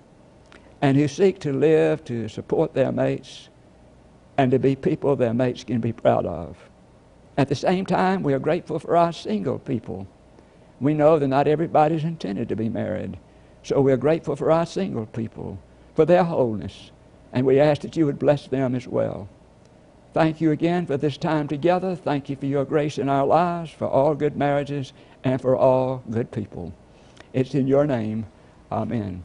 and 0.80 0.96
who 0.96 1.08
seek 1.08 1.38
to 1.40 1.52
live 1.52 2.04
to 2.04 2.28
support 2.28 2.74
their 2.74 2.92
mates 2.92 3.48
and 4.38 4.50
to 4.50 4.58
be 4.58 4.76
people 4.76 5.16
their 5.16 5.34
mates 5.34 5.64
can 5.64 5.80
be 5.80 5.92
proud 5.92 6.26
of. 6.26 6.56
At 7.38 7.48
the 7.48 7.54
same 7.54 7.84
time, 7.86 8.22
we 8.22 8.34
are 8.34 8.38
grateful 8.38 8.78
for 8.78 8.96
our 8.96 9.12
single 9.12 9.58
people. 9.58 10.06
We 10.80 10.94
know 10.94 11.18
that 11.18 11.28
not 11.28 11.48
everybody 11.48 11.96
is 11.96 12.04
intended 12.04 12.48
to 12.48 12.56
be 12.56 12.68
married. 12.68 13.18
So 13.66 13.80
we're 13.80 13.96
grateful 13.96 14.36
for 14.36 14.52
our 14.52 14.64
single 14.64 15.06
people, 15.06 15.58
for 15.96 16.04
their 16.04 16.22
wholeness, 16.22 16.92
and 17.32 17.44
we 17.44 17.58
ask 17.58 17.82
that 17.82 17.96
you 17.96 18.06
would 18.06 18.20
bless 18.20 18.46
them 18.46 18.76
as 18.76 18.86
well. 18.86 19.28
Thank 20.14 20.40
you 20.40 20.52
again 20.52 20.86
for 20.86 20.96
this 20.96 21.16
time 21.16 21.48
together. 21.48 21.96
Thank 21.96 22.30
you 22.30 22.36
for 22.36 22.46
your 22.46 22.64
grace 22.64 22.96
in 22.96 23.08
our 23.08 23.26
lives, 23.26 23.72
for 23.72 23.88
all 23.88 24.14
good 24.14 24.36
marriages, 24.36 24.92
and 25.24 25.42
for 25.42 25.56
all 25.56 26.04
good 26.08 26.30
people. 26.30 26.72
It's 27.32 27.56
in 27.56 27.66
your 27.66 27.88
name. 27.88 28.26
Amen. 28.70 29.24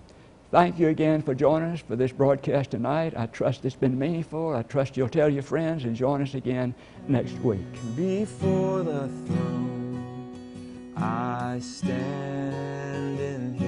Thank 0.49 0.79
you 0.79 0.87
again 0.87 1.21
for 1.21 1.35
joining 1.35 1.69
us 1.73 1.81
for 1.81 1.95
this 1.95 2.11
broadcast 2.11 2.71
tonight. 2.71 3.13
I 3.15 3.27
trust 3.27 3.63
it's 3.63 3.75
been 3.75 3.99
meaningful. 3.99 4.55
I 4.55 4.63
trust 4.63 4.97
you'll 4.97 5.07
tell 5.07 5.29
your 5.29 5.43
friends 5.43 5.83
and 5.83 5.95
join 5.95 6.19
us 6.19 6.33
again 6.33 6.73
next 7.07 7.33
week. 7.43 7.61
Before 7.95 8.81
the 8.81 9.07
throne, 9.27 10.93
I 10.97 11.59
stand 11.59 13.19
in 13.19 13.60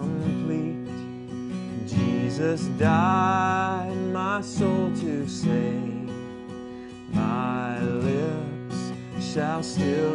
complete. 0.00 0.88
Jesus 1.86 2.62
died 2.78 3.96
my 4.12 4.40
soul 4.40 4.90
to 5.00 5.28
save. 5.28 6.10
My 7.12 7.80
lips 7.82 8.92
shall 9.20 9.62
still 9.62 10.14